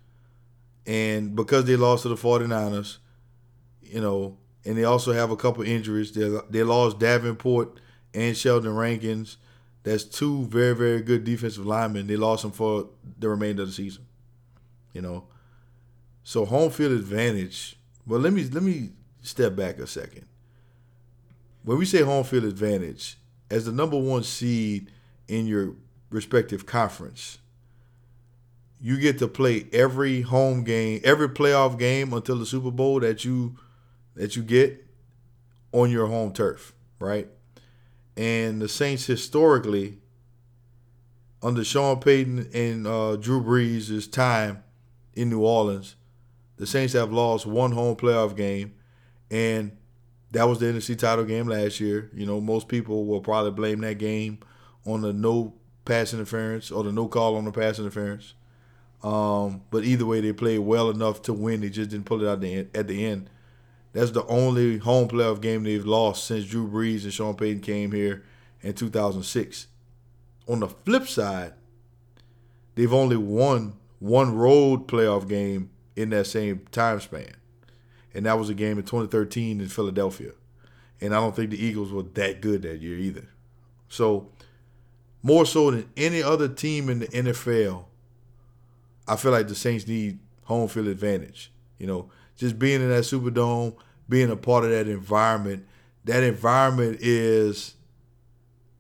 And 0.86 1.36
because 1.36 1.66
they 1.66 1.76
lost 1.76 2.04
to 2.04 2.10
the 2.10 2.16
49ers, 2.16 2.98
you 3.82 4.02
know, 4.02 4.38
and 4.66 4.78
they 4.78 4.84
also 4.84 5.14
have 5.14 5.32
a 5.32 5.38
couple 5.38 5.64
injuries. 5.64 6.12
They, 6.12 6.40
they 6.50 6.64
lost 6.64 7.00
Davenport 7.00 7.80
and 8.14 8.36
Sheldon 8.36 8.76
Rankins. 8.76 9.38
That's 9.84 10.04
two 10.04 10.46
very, 10.46 10.76
very 10.76 11.02
good 11.02 11.24
defensive 11.24 11.66
linemen. 11.66 12.08
They 12.08 12.18
lost 12.18 12.44
them 12.44 12.52
for 12.52 12.90
the 13.18 13.30
remainder 13.30 13.64
of 13.64 13.70
the 13.70 13.74
season. 13.74 14.06
You 14.94 15.02
know. 15.02 15.28
So 16.24 16.44
home 16.44 16.72
field 16.72 16.92
advantage. 16.92 17.78
Well, 18.06 18.20
let 18.20 18.34
me 18.34 18.44
let 18.44 18.64
me 18.64 18.90
step 19.22 19.56
back 19.56 19.80
a 19.80 19.88
second 19.88 20.26
when 21.68 21.78
we 21.78 21.84
say 21.84 22.02
home 22.02 22.24
field 22.24 22.46
advantage, 22.46 23.18
as 23.52 23.66
the 23.66 23.74
number 23.74 23.98
one 23.98 24.24
seed 24.24 24.90
in 25.28 25.46
your 25.46 25.76
respective 26.10 26.66
conference, 26.66 27.40
you 28.80 29.00
get 29.00 29.18
to 29.20 29.28
play 29.28 29.68
every 29.74 30.22
home 30.22 30.64
game, 30.64 31.02
every 31.04 31.30
playoff 31.30 31.78
game 31.78 32.14
until 32.14 32.38
the 32.38 32.46
Super 32.46 32.72
Bowl 32.72 33.00
that 33.00 33.26
you 33.26 33.58
that 34.16 34.36
you 34.36 34.44
get 34.44 34.86
on 35.72 35.92
your 35.92 36.08
home 36.08 36.34
turf, 36.34 36.74
right? 37.00 37.28
And 38.16 38.62
the 38.62 38.68
Saints 38.68 39.06
historically 39.06 40.00
under 41.42 41.64
Sean 41.64 42.00
Payton 42.00 42.50
and 42.54 42.88
uh, 42.88 43.16
Drew 43.16 43.44
Brees' 43.44 44.12
time 44.12 44.64
in 45.14 45.30
New 45.30 45.42
Orleans, 45.42 45.96
the 46.58 46.66
Saints 46.66 46.94
have 46.94 47.12
lost 47.12 47.46
one 47.46 47.72
home 47.72 47.96
playoff 47.96 48.36
game, 48.36 48.74
and 49.30 49.78
that 50.32 50.46
was 50.46 50.60
the 50.60 50.66
NFC 50.66 50.98
title 50.98 51.26
game 51.26 51.48
last 51.48 51.80
year. 51.80 52.10
You 52.14 52.26
know, 52.26 52.42
most 52.42 52.68
people 52.68 53.06
will 53.06 53.22
probably 53.22 53.52
blame 53.52 53.82
that 53.82 54.00
game 54.00 54.40
on 54.86 55.02
the 55.02 55.14
no 55.14 55.54
pass 55.88 56.14
interference 56.14 56.72
or 56.72 56.84
the 56.84 56.92
no 56.92 57.08
call 57.08 57.36
on 57.36 57.46
the 57.46 57.52
pass 57.52 57.80
interference. 57.80 58.34
Um, 59.04 59.62
but 59.72 59.84
either 59.84 60.06
way, 60.06 60.22
they 60.22 60.34
played 60.34 60.60
well 60.60 60.90
enough 60.90 61.22
to 61.24 61.34
win. 61.34 61.62
They 61.62 61.70
just 61.70 61.92
didn't 61.92 62.06
pull 62.06 62.24
it 62.24 62.30
out 62.30 62.42
the 62.42 62.68
at 62.74 62.88
the 62.88 63.06
end. 63.06 63.30
That's 63.94 64.12
the 64.12 64.26
only 64.26 64.78
home 64.78 65.08
playoff 65.08 65.42
game 65.42 65.64
they've 65.64 65.86
lost 65.86 66.26
since 66.26 66.46
Drew 66.46 66.68
Brees 66.68 67.04
and 67.04 67.14
Sean 67.14 67.36
Payton 67.36 67.62
came 67.62 67.92
here 67.92 68.24
in 68.62 68.74
2006. 68.74 69.68
On 70.48 70.60
the 70.60 70.68
flip 70.68 71.08
side, 71.08 71.54
they've 72.76 72.94
only 72.94 73.18
won 73.18 73.74
one 74.00 74.36
road 74.36 74.88
playoff 74.88 75.28
game 75.28 75.72
in 75.96 76.10
that 76.12 76.28
same 76.28 76.66
time 76.72 77.00
span. 77.00 77.34
And 78.14 78.26
that 78.26 78.38
was 78.38 78.50
a 78.50 78.54
game 78.54 78.78
in 78.78 78.84
2013 78.84 79.62
in 79.62 79.68
Philadelphia. 79.68 80.32
And 81.02 81.14
I 81.14 81.20
don't 81.20 81.36
think 81.36 81.52
the 81.52 81.64
Eagles 81.64 81.92
were 81.92 82.04
that 82.04 82.42
good 82.42 82.64
that 82.64 82.82
year 82.82 82.98
either. 82.98 83.30
So, 83.90 84.30
more 85.24 85.46
so 85.46 85.72
than 85.72 85.90
any 85.98 86.22
other 86.24 86.48
team 86.48 86.90
in 86.90 87.00
the 87.00 87.08
NFL, 87.08 87.86
I 89.08 89.16
feel 89.16 89.32
like 89.32 89.48
the 89.48 89.56
Saints 89.56 89.88
need 89.88 90.20
home 90.44 90.68
field 90.68 90.88
advantage. 90.88 91.52
You 91.78 91.88
know, 91.88 92.10
just 92.36 92.58
being 92.58 92.82
in 92.82 92.90
that 92.90 93.04
Superdome, 93.04 93.76
being 94.10 94.32
a 94.32 94.36
part 94.36 94.64
of 94.64 94.72
that 94.72 94.88
environment. 94.88 95.66
That 96.06 96.24
environment 96.24 97.00
is 97.02 97.76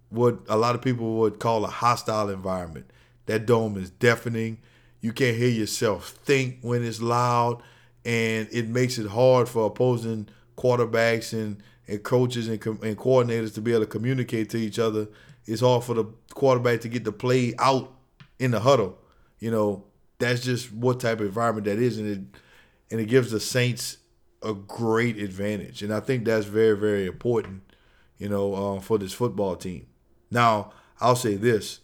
what 0.10 0.39
a 0.47 0.58
lot 0.58 0.76
of 0.76 0.82
people 0.82 1.17
would 1.17 1.39
call 1.39 1.65
a 1.65 1.69
hostile 1.69 2.30
environment. 2.30 2.89
That 3.26 3.45
dome 3.45 3.78
is 3.78 3.89
deafening. 3.89 4.60
You 5.02 5.12
can't 5.12 5.38
hear 5.38 5.50
yourself 5.50 6.10
think 6.23 6.60
when 6.62 6.84
it's 6.84 7.02
loud, 7.02 7.62
and 8.06 8.47
it 8.52 8.69
makes 8.69 8.97
it 8.97 9.08
hard 9.08 9.50
for 9.50 9.65
opposing 9.65 10.30
quarterbacks 10.58 11.34
and, 11.34 11.62
and 11.88 12.02
coaches 12.04 12.47
and, 12.47 12.65
and 12.65 12.97
coordinators 12.97 13.54
to 13.56 13.62
be 13.62 13.71
able 13.71 13.82
to 13.82 13.88
communicate 13.88 14.50
to 14.52 14.58
each 14.58 14.80
other. 14.80 15.08
It's 15.47 15.62
hard 15.62 15.83
for 15.83 15.93
the 15.93 16.05
quarterback 16.33 16.81
to 16.81 16.89
get 16.89 17.03
the 17.03 17.12
play 17.12 17.53
out 17.57 17.93
in 18.39 18.51
the 18.51 18.60
huddle. 18.60 18.97
You 19.39 19.51
know, 19.51 19.86
that's 20.19 20.41
just 20.41 20.71
what 20.73 20.99
type 20.99 21.19
of 21.19 21.27
environment 21.27 21.65
that 21.65 21.79
is, 21.79 21.97
and 21.97 22.10
it 22.10 22.39
and 22.91 22.99
it 23.01 23.05
gives 23.05 23.31
the 23.31 23.39
Saints 23.39 23.97
a 24.43 24.53
great 24.53 25.17
advantage, 25.17 25.81
and 25.81 25.93
I 25.93 25.99
think 25.99 26.25
that's 26.25 26.45
very 26.45 26.77
very 26.77 27.05
important, 27.05 27.62
you 28.17 28.29
know, 28.29 28.53
uh, 28.53 28.79
for 28.79 28.97
this 28.97 29.13
football 29.13 29.55
team. 29.55 29.88
Now 30.29 30.73
I'll 30.99 31.15
say 31.15 31.36
this: 31.36 31.79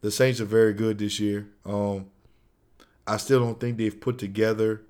the 0.00 0.10
Saints 0.10 0.40
are 0.40 0.46
very 0.46 0.72
good 0.72 0.98
this 0.98 1.20
year. 1.20 1.48
Um, 1.64 2.06
I 3.06 3.18
still 3.18 3.40
don't 3.40 3.60
think 3.60 3.76
they've 3.76 4.00
put 4.00 4.18
together 4.18 4.82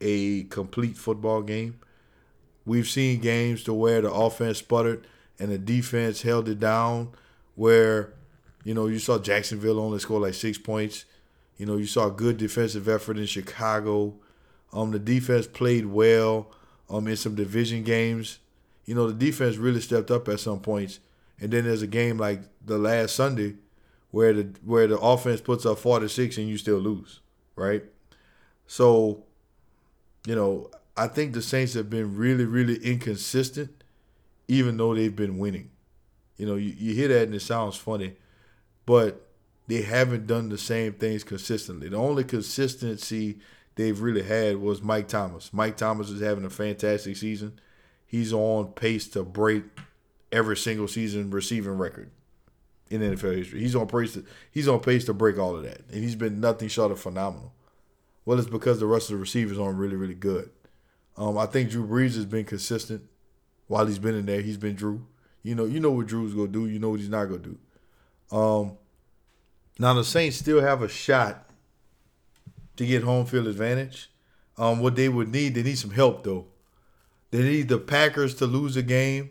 a 0.00 0.44
complete 0.44 0.96
football 0.96 1.42
game. 1.42 1.78
We've 2.64 2.88
seen 2.88 3.20
games 3.20 3.64
to 3.64 3.74
where 3.74 4.00
the 4.00 4.12
offense 4.12 4.58
sputtered 4.58 5.06
and 5.38 5.50
the 5.50 5.58
defense 5.58 6.22
held 6.22 6.48
it 6.48 6.60
down, 6.60 7.12
where 7.54 8.12
you 8.64 8.74
know 8.74 8.86
you 8.86 8.98
saw 8.98 9.18
Jacksonville 9.18 9.80
only 9.80 9.98
score 9.98 10.20
like 10.20 10.34
six 10.34 10.58
points 10.58 11.04
you 11.62 11.66
know, 11.66 11.76
you 11.76 11.86
saw 11.86 12.08
good 12.08 12.38
defensive 12.38 12.88
effort 12.88 13.18
in 13.18 13.26
Chicago. 13.26 14.14
Um, 14.72 14.90
the 14.90 14.98
defense 14.98 15.46
played 15.46 15.86
well 15.86 16.50
um, 16.90 17.06
in 17.06 17.16
some 17.16 17.34
division 17.34 17.84
games. 17.84 18.38
You 18.84 18.94
know, 18.94 19.06
the 19.06 19.14
defense 19.14 19.56
really 19.56 19.80
stepped 19.80 20.10
up 20.10 20.28
at 20.28 20.40
some 20.40 20.60
points. 20.60 20.98
And 21.40 21.52
then 21.52 21.64
there's 21.64 21.82
a 21.82 21.86
game 21.86 22.18
like 22.18 22.40
the 22.64 22.78
last 22.78 23.14
Sunday 23.14 23.54
where 24.10 24.32
the 24.32 24.52
where 24.64 24.86
the 24.86 24.98
offense 24.98 25.40
puts 25.40 25.64
up 25.64 25.78
46 25.78 26.38
and 26.38 26.48
you 26.48 26.58
still 26.58 26.78
lose, 26.78 27.20
right? 27.56 27.82
So, 28.66 29.24
you 30.26 30.34
know, 30.34 30.70
I 30.96 31.08
think 31.08 31.32
the 31.32 31.42
Saints 31.42 31.74
have 31.74 31.90
been 31.90 32.16
really, 32.16 32.44
really 32.44 32.76
inconsistent, 32.76 33.84
even 34.48 34.76
though 34.76 34.94
they've 34.94 35.14
been 35.14 35.38
winning. 35.38 35.70
You 36.42 36.48
know, 36.48 36.56
you, 36.56 36.74
you 36.76 36.92
hear 36.92 37.06
that 37.06 37.22
and 37.22 37.36
it 37.36 37.40
sounds 37.40 37.76
funny, 37.76 38.16
but 38.84 39.28
they 39.68 39.82
haven't 39.82 40.26
done 40.26 40.48
the 40.48 40.58
same 40.58 40.94
things 40.94 41.22
consistently. 41.22 41.88
The 41.88 41.96
only 41.96 42.24
consistency 42.24 43.38
they've 43.76 44.00
really 44.00 44.24
had 44.24 44.56
was 44.56 44.82
Mike 44.82 45.06
Thomas. 45.06 45.52
Mike 45.52 45.76
Thomas 45.76 46.10
is 46.10 46.20
having 46.20 46.44
a 46.44 46.50
fantastic 46.50 47.16
season. 47.16 47.60
He's 48.04 48.32
on 48.32 48.72
pace 48.72 49.06
to 49.10 49.22
break 49.22 49.62
every 50.32 50.56
single 50.56 50.88
season 50.88 51.30
receiving 51.30 51.78
record 51.78 52.10
in 52.90 53.02
NFL 53.02 53.36
history. 53.36 53.60
He's 53.60 53.76
on 53.76 53.86
pace 53.86 54.14
to 54.14 54.24
he's 54.50 54.66
on 54.66 54.80
pace 54.80 55.04
to 55.04 55.14
break 55.14 55.38
all 55.38 55.54
of 55.54 55.62
that, 55.62 55.82
and 55.92 56.02
he's 56.02 56.16
been 56.16 56.40
nothing 56.40 56.66
short 56.66 56.90
of 56.90 56.98
phenomenal. 56.98 57.52
Well, 58.24 58.40
it's 58.40 58.50
because 58.50 58.80
the 58.80 58.86
rest 58.86 59.10
of 59.10 59.14
the 59.14 59.20
receivers 59.20 59.60
aren't 59.60 59.78
really 59.78 59.94
really 59.94 60.14
good. 60.14 60.50
Um, 61.16 61.38
I 61.38 61.46
think 61.46 61.70
Drew 61.70 61.86
Brees 61.86 62.16
has 62.16 62.26
been 62.26 62.46
consistent 62.46 63.04
while 63.68 63.86
he's 63.86 64.00
been 64.00 64.16
in 64.16 64.26
there. 64.26 64.40
He's 64.40 64.56
been 64.56 64.74
Drew. 64.74 65.06
You 65.42 65.54
know, 65.54 65.64
you 65.64 65.80
know 65.80 65.90
what 65.90 66.06
Drew's 66.06 66.34
gonna 66.34 66.48
do. 66.48 66.66
You 66.66 66.78
know 66.78 66.90
what 66.90 67.00
he's 67.00 67.08
not 67.08 67.26
gonna 67.26 67.38
do. 67.38 67.58
Um, 68.36 68.78
now 69.78 69.94
the 69.94 70.04
Saints 70.04 70.36
still 70.36 70.60
have 70.60 70.82
a 70.82 70.88
shot 70.88 71.50
to 72.76 72.86
get 72.86 73.02
home 73.02 73.26
field 73.26 73.46
advantage. 73.46 74.10
Um, 74.56 74.80
what 74.80 74.96
they 74.96 75.08
would 75.08 75.28
need, 75.28 75.54
they 75.54 75.62
need 75.62 75.78
some 75.78 75.90
help 75.90 76.24
though. 76.24 76.46
They 77.30 77.42
need 77.42 77.68
the 77.68 77.78
Packers 77.78 78.34
to 78.36 78.46
lose 78.46 78.76
a 78.76 78.82
game. 78.82 79.30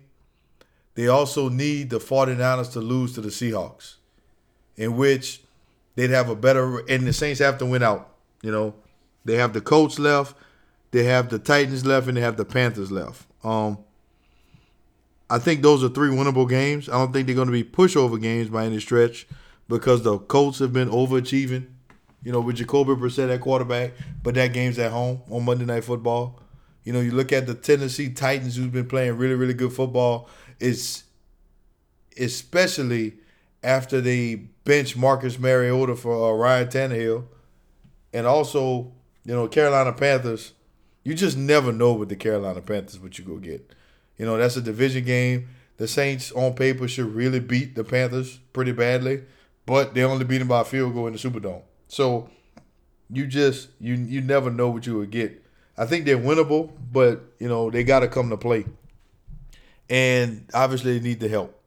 They 0.95 1.07
also 1.07 1.47
need 1.47 1.89
the 1.89 1.99
49ers 1.99 2.73
to 2.73 2.79
lose 2.79 3.13
to 3.13 3.21
the 3.21 3.29
Seahawks, 3.29 3.95
in 4.75 4.97
which 4.97 5.41
they'd 5.95 6.09
have 6.09 6.29
a 6.29 6.35
better 6.35 6.79
and 6.89 7.07
the 7.07 7.13
Saints 7.13 7.39
have 7.39 7.57
to 7.59 7.65
win 7.65 7.83
out. 7.83 8.09
You 8.41 8.51
know, 8.51 8.73
they 9.23 9.35
have 9.35 9.53
the 9.53 9.61
Colts 9.61 9.99
left, 9.99 10.35
they 10.89 11.03
have 11.05 11.29
the 11.29 11.39
Titans 11.39 11.85
left, 11.85 12.07
and 12.07 12.17
they 12.17 12.21
have 12.21 12.37
the 12.37 12.45
Panthers 12.45 12.91
left. 12.91 13.25
Um, 13.43 13.77
I 15.31 15.39
think 15.39 15.61
those 15.61 15.81
are 15.81 15.87
three 15.87 16.09
winnable 16.09 16.47
games. 16.47 16.89
I 16.89 16.93
don't 16.93 17.13
think 17.13 17.25
they're 17.25 17.35
going 17.35 17.47
to 17.47 17.53
be 17.53 17.63
pushover 17.63 18.21
games 18.21 18.49
by 18.49 18.65
any 18.65 18.81
stretch 18.81 19.25
because 19.69 20.03
the 20.03 20.17
Colts 20.19 20.59
have 20.59 20.73
been 20.73 20.89
overachieving, 20.89 21.67
you 22.21 22.33
know, 22.33 22.41
with 22.41 22.57
Jacoby 22.57 22.95
Brissett 22.95 23.33
at 23.33 23.39
quarterback, 23.39 23.93
but 24.23 24.35
that 24.35 24.51
game's 24.51 24.77
at 24.77 24.91
home 24.91 25.21
on 25.31 25.45
Monday 25.45 25.63
Night 25.63 25.85
Football. 25.85 26.37
You 26.83 26.91
know, 26.91 26.99
you 26.99 27.11
look 27.11 27.31
at 27.31 27.47
the 27.47 27.53
Tennessee 27.53 28.09
Titans 28.09 28.57
who've 28.57 28.73
been 28.73 28.89
playing 28.89 29.15
really, 29.17 29.35
really 29.35 29.53
good 29.53 29.71
football. 29.71 30.27
It's 30.59 31.05
especially 32.19 33.13
after 33.63 34.01
they 34.01 34.35
bench 34.35 34.97
Marcus 34.97 35.39
Mariota 35.39 35.95
for 35.95 36.29
uh, 36.29 36.33
Ryan 36.33 36.67
Tannehill, 36.67 37.23
and 38.11 38.27
also 38.27 38.91
you 39.23 39.33
know 39.33 39.47
Carolina 39.47 39.93
Panthers. 39.93 40.51
You 41.05 41.13
just 41.13 41.37
never 41.37 41.71
know 41.71 41.93
with 41.93 42.09
the 42.09 42.17
Carolina 42.17 42.59
Panthers 42.59 42.99
what 42.99 43.17
you 43.17 43.23
go 43.23 43.37
get. 43.37 43.73
You 44.21 44.27
know 44.27 44.37
that's 44.37 44.55
a 44.55 44.61
division 44.61 45.03
game. 45.03 45.49
The 45.77 45.87
Saints 45.87 46.31
on 46.31 46.53
paper 46.53 46.87
should 46.87 47.13
really 47.15 47.39
beat 47.39 47.73
the 47.75 47.83
Panthers 47.83 48.37
pretty 48.53 48.71
badly 48.71 49.23
but 49.65 49.93
they 49.93 50.03
only 50.03 50.25
beat 50.25 50.39
them 50.39 50.47
by 50.47 50.61
a 50.61 50.65
field 50.65 50.93
goal 50.93 51.07
in 51.07 51.13
the 51.13 51.19
Superdome. 51.19 51.61
So 51.87 52.29
you 53.09 53.27
just 53.27 53.69
you 53.79 53.95
you 53.95 54.21
never 54.21 54.49
know 54.49 54.69
what 54.69 54.85
you 54.85 54.97
would 54.97 55.11
get. 55.11 55.43
I 55.77 55.85
think 55.85 56.05
they're 56.05 56.17
winnable, 56.17 56.71
but 56.91 57.21
you 57.39 57.47
know 57.47 57.69
they 57.69 57.83
got 57.83 58.01
to 58.01 58.07
come 58.07 58.29
to 58.29 58.37
play, 58.37 58.65
and 59.89 60.45
obviously 60.53 60.97
they 60.97 61.03
need 61.07 61.19
the 61.19 61.29
help. 61.29 61.57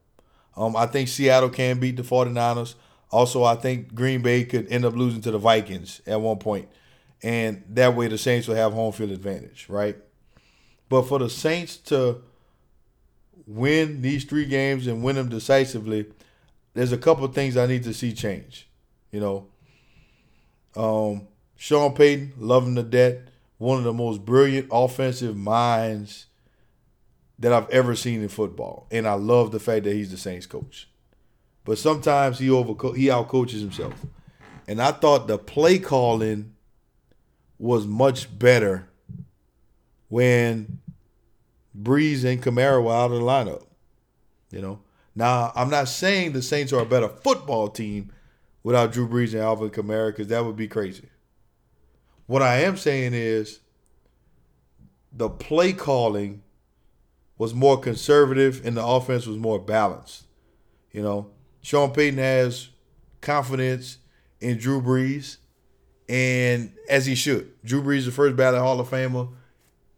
Um, 0.57 0.77
I 0.77 0.87
think 0.87 1.09
Seattle 1.09 1.49
can 1.49 1.81
beat 1.81 1.97
the 1.97 2.03
49ers. 2.03 2.75
Also, 3.11 3.43
I 3.43 3.57
think 3.57 3.95
Green 3.95 4.23
Bay 4.23 4.45
could 4.45 4.69
end 4.69 4.85
up 4.85 4.95
losing 4.95 5.21
to 5.23 5.31
the 5.31 5.39
Vikings 5.39 6.01
at 6.07 6.21
one 6.21 6.37
point. 6.37 6.67
point, 6.67 6.69
and 7.23 7.65
that 7.71 7.95
way 7.97 8.09
the 8.09 8.19
Saints 8.19 8.49
will 8.49 8.57
have 8.57 8.73
home 8.73 8.93
field 8.93 9.11
advantage, 9.11 9.67
right? 9.69 9.97
But 10.89 11.03
for 11.03 11.19
the 11.19 11.31
Saints 11.31 11.77
to 11.89 12.23
win 13.47 14.03
these 14.03 14.25
three 14.25 14.47
games 14.47 14.87
and 14.87 15.03
win 15.03 15.17
them 15.17 15.29
decisively, 15.29 16.07
there's 16.75 16.93
a 16.93 16.99
couple 16.99 17.27
things 17.29 17.57
I 17.57 17.67
need 17.67 17.85
to 17.85 17.95
see 17.95 18.13
change. 18.13 18.69
You 19.11 19.21
know, 19.21 19.47
um, 20.77 21.29
Sean 21.57 21.95
Payton, 21.95 22.35
loving 22.39 22.75
the 22.75 22.83
debt, 22.83 23.29
one 23.59 23.79
of 23.79 23.85
the 23.85 23.93
most 23.93 24.25
brilliant 24.25 24.69
offensive 24.73 25.37
minds 25.37 26.27
that 27.39 27.53
I've 27.53 27.71
ever 27.71 27.95
seen 27.95 28.23
in 28.23 28.29
football, 28.29 28.87
and 28.91 29.07
I 29.07 29.15
love 29.15 29.51
the 29.51 29.61
fact 29.61 29.85
that 29.85 29.95
he's 29.95 30.11
the 30.11 30.17
Saints 30.17 30.47
coach. 30.47 30.89
But 31.65 31.79
sometimes 31.79 32.39
he 32.39 32.51
over 32.51 32.73
he 32.95 33.07
outcoaches 33.07 33.61
himself, 33.61 33.95
and 34.69 34.81
I 34.81 34.93
thought 34.93 35.27
the 35.27 35.39
play 35.39 35.79
calling 35.79 36.55
was 37.59 37.87
much 37.87 38.37
better 38.39 38.89
when 40.09 40.81
Brees 41.77 42.25
and 42.25 42.43
Kamara 42.43 42.83
were 42.83 42.93
out 42.93 43.11
of 43.11 43.19
the 43.19 43.25
lineup. 43.25 43.65
You 44.51 44.63
know, 44.63 44.81
now, 45.15 45.53
I'm 45.55 45.71
not 45.71 45.89
saying 45.89 46.33
the 46.33 46.43
Saints 46.43 46.73
are 46.73 46.83
a 46.83 46.87
better 46.87 47.09
football 47.09 47.69
team 47.69 48.13
without 48.63 48.93
Drew 48.93 49.09
Brees 49.09 49.33
and 49.33 49.43
Alvin 49.43 49.71
Kamara 49.71 50.09
because 50.09 50.29
that 50.29 50.45
would 50.45 50.57
be 50.57 50.69
crazy. 50.69 51.09
What 52.27 52.43
I 52.43 52.63
am 52.63 52.77
saying 52.77 53.15
is 53.15 53.61
the 55.13 55.29
play 55.29 55.73
calling 55.73 56.43
was 57.39 57.55
more 57.55 57.79
conservative 57.79 58.65
and 58.65 58.77
the 58.77 58.85
offense 58.85 59.27
was 59.27 59.37
more 59.37 59.59
balanced. 59.59 60.25
You 60.93 61.03
know, 61.03 61.31
Sean 61.63 61.93
Payton 61.93 62.19
has 62.19 62.71
confidence 63.21 63.99
in 64.41 64.59
Drew 64.59 64.81
Brees, 64.81 65.39
and 66.09 66.73
as 66.89 67.07
he 67.07 67.15
should. 67.15 67.51
Drew 67.65 67.83
Brees, 67.83 67.99
is 67.99 68.07
the 68.07 68.13
first 68.13 68.37
ballot 68.37 68.61
Hall 68.61 68.79
of 68.79 68.89
Famer. 68.89 69.29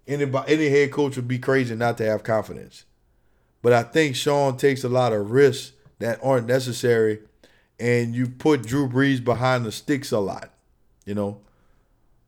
Anybody, 0.06 0.52
any 0.52 0.68
head 0.68 0.92
coach 0.92 1.16
would 1.16 1.28
be 1.28 1.38
crazy 1.38 1.74
not 1.74 1.98
to 1.98 2.06
have 2.06 2.22
confidence. 2.22 2.84
But 3.62 3.72
I 3.72 3.82
think 3.82 4.14
Sean 4.14 4.56
takes 4.56 4.84
a 4.84 4.88
lot 4.88 5.12
of 5.12 5.30
risks 5.30 5.72
that 5.98 6.20
aren't 6.22 6.46
necessary, 6.46 7.20
and 7.80 8.14
you 8.14 8.28
put 8.28 8.62
Drew 8.62 8.88
Brees 8.88 9.22
behind 9.22 9.64
the 9.64 9.72
sticks 9.72 10.12
a 10.12 10.20
lot. 10.20 10.52
You 11.04 11.14
know. 11.14 11.40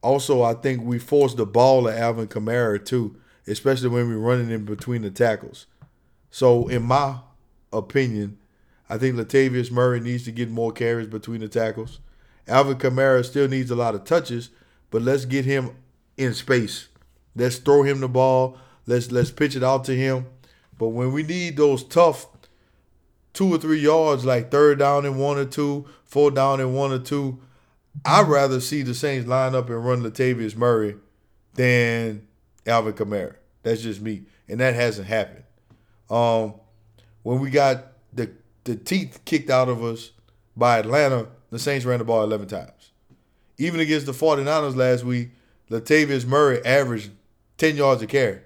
Also, 0.01 0.43
I 0.43 0.55
think 0.55 0.83
we 0.83 0.99
force 0.99 1.35
the 1.35 1.45
ball 1.45 1.89
at 1.89 1.99
Alvin 1.99 2.29
Kamara 2.29 2.85
too, 2.85 3.17
especially 3.47 3.89
when 3.89 4.09
we're 4.09 4.19
running 4.19 4.51
in 4.51 4.65
between 4.65 5.03
the 5.03 5.11
tackles. 5.11 5.67
So, 6.31 6.69
in 6.69 6.85
my 6.85 7.19
opinion, 7.73 8.39
I 8.89 8.97
think 8.97 9.17
Latavius 9.17 9.71
Murray 9.71 10.01
needs 10.01 10.25
to 10.25 10.33
get 10.33 10.51
more 10.51 10.73
carries 10.73 11.09
between 11.09 11.41
the 11.41 11.49
tackles. 11.49 12.01
Alvin 12.47 12.79
Kamara 12.79 13.25
still 13.25 13.49
needs 13.49 13.71
a 13.71 13.77
lot 13.77 13.95
of 13.95 14.05
touches, 14.05 14.51
but 14.91 15.03
let's 15.03 15.25
get 15.25 15.45
him 15.45 15.77
in 16.17 16.33
space. 16.33 16.89
Let's 17.35 17.59
throw 17.59 17.83
him 17.83 18.01
the 18.01 18.09
ball. 18.09 18.59
Let's 18.87 19.11
let's 19.11 19.31
pitch 19.31 19.57
it 19.57 19.63
out 19.63 19.85
to 19.85 19.97
him. 19.97 20.27
But 20.77 20.89
when 20.89 21.13
we 21.13 21.23
need 21.23 21.57
those 21.57 21.85
tough 21.85 22.27
two 23.33 23.55
or 23.55 23.59
three 23.59 23.81
yards, 23.81 24.25
like 24.25 24.51
third 24.51 24.79
down 24.79 25.05
and 25.05 25.19
one 25.19 25.39
or 25.39 25.45
two, 25.45 25.87
four 26.05 26.31
down 26.31 26.61
and 26.61 26.75
one 26.75 26.93
or 26.93 26.99
two, 26.99 27.41
I'd 28.05 28.29
rather 28.29 28.61
see 28.61 28.83
the 28.83 28.95
Saints 28.95 29.29
line 29.29 29.55
up 29.55 29.69
and 29.69 29.85
run 29.85 30.03
Latavius 30.03 30.57
Murray 30.57 30.97
than 31.55 32.27
Alvin 32.67 32.95
Kamara. 32.95 33.37
That's 33.63 33.83
just 33.83 34.01
me, 34.01 34.23
and 34.49 34.61
that 34.61 34.75
hasn't 34.75 35.09
happened. 35.09 35.45
Um, 36.09 36.55
when 37.23 37.41
we 37.41 37.51
got 37.51 37.93
the 38.13 38.31
the 38.65 38.77
teeth 38.77 39.21
kicked 39.25 39.51
out 39.51 39.69
of 39.69 39.83
us 39.83 40.13
by 40.57 40.79
Atlanta, 40.79 41.29
the 41.51 41.59
Saints 41.59 41.85
ran 41.85 41.99
the 41.99 42.05
ball 42.05 42.23
11 42.23 42.49
times. 42.49 42.91
Even 43.57 43.81
against 43.81 44.07
the 44.07 44.13
49ers 44.13 44.77
last 44.77 45.05
week, 45.05 45.31
Latavius 45.71 46.27
Murray 46.27 46.65
averaged 46.65 47.11
10 47.59 47.77
yards 47.77 48.03
a 48.03 48.07
carry. 48.07 48.41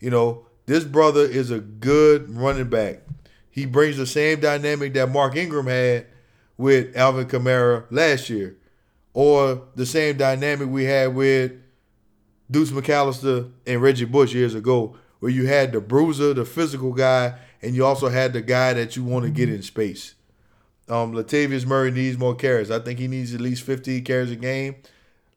You 0.00 0.10
know, 0.10 0.46
this 0.66 0.84
brother 0.84 1.22
is 1.22 1.50
a 1.50 1.60
good 1.60 2.30
running 2.30 2.68
back. 2.68 3.02
He 3.50 3.66
brings 3.66 3.96
the 3.96 4.06
same 4.06 4.40
dynamic 4.40 4.94
that 4.94 5.10
Mark 5.10 5.36
Ingram 5.36 5.66
had 5.66 6.06
with 6.56 6.96
Alvin 6.96 7.26
Kamara 7.26 7.84
last 7.90 8.30
year, 8.30 8.56
or 9.12 9.62
the 9.74 9.86
same 9.86 10.16
dynamic 10.16 10.68
we 10.68 10.84
had 10.84 11.14
with 11.14 11.52
Deuce 12.50 12.70
McAllister 12.70 13.50
and 13.66 13.82
Reggie 13.82 14.04
Bush 14.04 14.34
years 14.34 14.54
ago, 14.54 14.96
where 15.20 15.32
you 15.32 15.46
had 15.46 15.72
the 15.72 15.80
bruiser, 15.80 16.34
the 16.34 16.44
physical 16.44 16.92
guy, 16.92 17.34
and 17.62 17.74
you 17.74 17.84
also 17.84 18.08
had 18.08 18.32
the 18.32 18.40
guy 18.40 18.72
that 18.72 18.96
you 18.96 19.04
want 19.04 19.24
to 19.24 19.30
get 19.30 19.48
in 19.48 19.62
space. 19.62 20.14
Um, 20.88 21.12
Latavius 21.12 21.66
Murray 21.66 21.90
needs 21.90 22.18
more 22.18 22.34
carries. 22.34 22.70
I 22.70 22.80
think 22.80 22.98
he 22.98 23.06
needs 23.06 23.34
at 23.34 23.40
least 23.40 23.62
50 23.62 24.00
carries 24.02 24.30
a 24.30 24.36
game. 24.36 24.76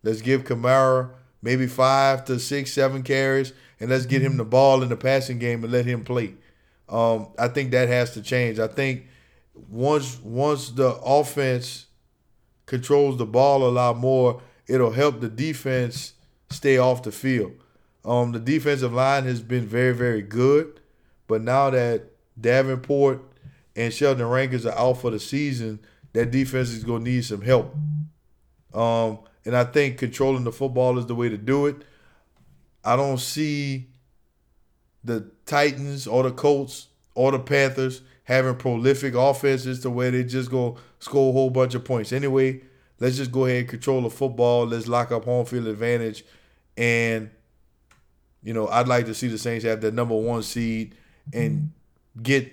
Let's 0.02 0.22
give 0.22 0.44
Kamara 0.44 1.12
maybe 1.44 1.68
five 1.68 2.26
to 2.26 2.40
six, 2.40 2.74
seven 2.74 3.04
carries, 3.04 3.54
and 3.80 3.90
let's 3.90 4.08
get 4.08 4.24
him 4.24 4.38
the 4.38 4.46
ball 4.46 4.82
in 4.82 4.90
the 4.90 4.98
passing 4.98 5.38
game 5.38 5.64
and 5.64 5.72
let 5.72 5.86
him 5.86 6.04
play. 6.04 6.34
Um, 6.90 7.28
I 7.38 7.50
think 7.50 7.72
that 7.72 7.90
has 7.90 8.14
to 8.14 8.22
change. 8.22 8.58
I 8.58 8.68
think 8.68 9.06
once 9.70 10.20
once 10.24 10.70
the 10.70 10.96
offense 10.96 11.86
controls 12.66 13.18
the 13.18 13.26
ball 13.26 13.68
a 13.68 13.70
lot 13.70 13.98
more, 13.98 14.42
it'll 14.68 14.92
help 14.92 15.20
the 15.20 15.30
defense 15.30 16.14
stay 16.50 16.78
off 16.78 17.04
the 17.04 17.12
field. 17.12 17.52
Um, 18.06 18.32
the 18.32 18.40
defensive 18.40 18.94
line 18.94 19.26
has 19.26 19.42
been 19.42 19.66
very, 19.66 19.94
very 19.94 20.22
good, 20.22 20.80
but 21.28 21.42
now 21.42 21.70
that 21.70 22.04
Davenport 22.40 23.22
and 23.76 23.94
Sheldon 23.94 24.28
Rankins 24.28 24.66
are 24.66 24.78
out 24.78 25.00
for 25.00 25.12
the 25.12 25.20
season, 25.20 25.80
that 26.14 26.32
defense 26.32 26.70
is 26.70 26.84
gonna 26.84 27.04
need 27.04 27.26
some 27.26 27.42
help. 27.42 27.76
Um, 28.74 29.20
and 29.46 29.56
I 29.56 29.64
think 29.64 29.98
controlling 29.98 30.44
the 30.44 30.52
football 30.52 30.98
is 30.98 31.06
the 31.06 31.16
way 31.16 31.30
to 31.30 31.38
do 31.38 31.66
it. 31.66 31.78
I 32.84 32.96
don't 32.96 33.20
see 33.20 33.90
the 35.04 35.32
Titans 35.46 36.08
or 36.08 36.24
the 36.24 36.32
Colts 36.32 36.88
or 37.16 37.32
the 37.32 37.40
Panthers 37.40 38.02
having 38.24 38.56
prolific 38.56 39.14
offenses 39.16 39.82
to 39.82 39.90
where 39.90 40.12
they 40.12 40.24
just 40.24 40.50
go 40.50 40.78
score 41.00 41.30
a 41.30 41.34
whole 41.34 41.50
bunch 41.50 41.76
of 41.76 41.84
points. 41.84 42.14
Anyway, 42.14 42.62
let's 43.00 43.18
just 43.18 43.32
go 43.32 43.46
ahead 43.46 43.60
and 43.62 43.70
control 43.70 44.02
the 44.02 44.10
football. 44.10 44.66
Let's 44.66 44.88
lock 44.88 45.12
up 45.12 45.26
home 45.26 45.46
field 45.46 45.68
advantage. 45.68 46.24
And, 46.78 47.30
you 48.42 48.54
know, 48.54 48.68
I'd 48.68 48.88
like 48.88 49.06
to 49.08 49.14
see 49.14 49.28
the 49.28 49.38
Saints 49.38 49.66
have 49.66 49.82
the 49.82 49.92
number 49.92 50.16
one 50.16 50.42
seed 50.44 50.96
and 51.34 51.72
get 52.22 52.52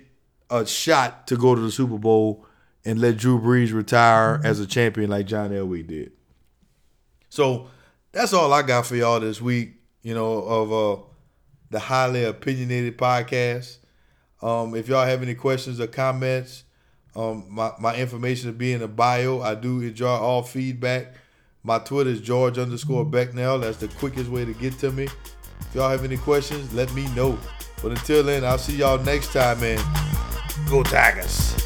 a 0.49 0.65
shot 0.65 1.27
to 1.27 1.37
go 1.37 1.55
to 1.55 1.61
the 1.61 1.71
Super 1.71 1.97
Bowl 1.97 2.45
and 2.83 2.99
let 2.99 3.17
Drew 3.17 3.39
Brees 3.39 3.73
retire 3.73 4.41
as 4.43 4.59
a 4.59 4.67
champion 4.67 5.09
like 5.09 5.25
John 5.25 5.51
Elway 5.51 5.85
did. 5.87 6.11
So 7.31 7.69
that's 8.11 8.33
all 8.33 8.51
I 8.51 8.61
got 8.61 8.85
for 8.85 8.97
y'all 8.97 9.21
this 9.21 9.41
week, 9.41 9.75
you 10.03 10.13
know, 10.13 10.33
of 10.43 10.73
uh, 10.73 11.01
the 11.69 11.79
highly 11.79 12.25
opinionated 12.25 12.97
podcast. 12.97 13.77
Um, 14.41 14.75
if 14.75 14.89
y'all 14.89 15.05
have 15.05 15.23
any 15.23 15.33
questions 15.33 15.79
or 15.79 15.87
comments, 15.87 16.65
um, 17.15 17.45
my, 17.49 17.71
my 17.79 17.95
information 17.95 18.49
will 18.49 18.57
be 18.57 18.73
in 18.73 18.81
the 18.81 18.87
bio. 18.89 19.39
I 19.39 19.55
do 19.55 19.79
enjoy 19.79 20.09
all 20.09 20.43
feedback. 20.43 21.15
My 21.63 21.79
Twitter 21.79 22.09
is 22.09 22.19
George 22.19 22.57
underscore 22.57 23.05
Becnel. 23.05 23.61
That's 23.61 23.77
the 23.77 23.87
quickest 23.87 24.29
way 24.29 24.43
to 24.43 24.53
get 24.53 24.77
to 24.79 24.91
me. 24.91 25.05
If 25.05 25.75
y'all 25.75 25.89
have 25.89 26.03
any 26.03 26.17
questions, 26.17 26.73
let 26.73 26.93
me 26.93 27.07
know. 27.15 27.39
But 27.81 27.91
until 27.91 28.23
then, 28.23 28.43
I'll 28.43 28.57
see 28.57 28.75
y'all 28.75 29.01
next 29.03 29.31
time, 29.31 29.61
man. 29.61 29.79
Go 30.69 30.83
Tigers. 30.83 31.60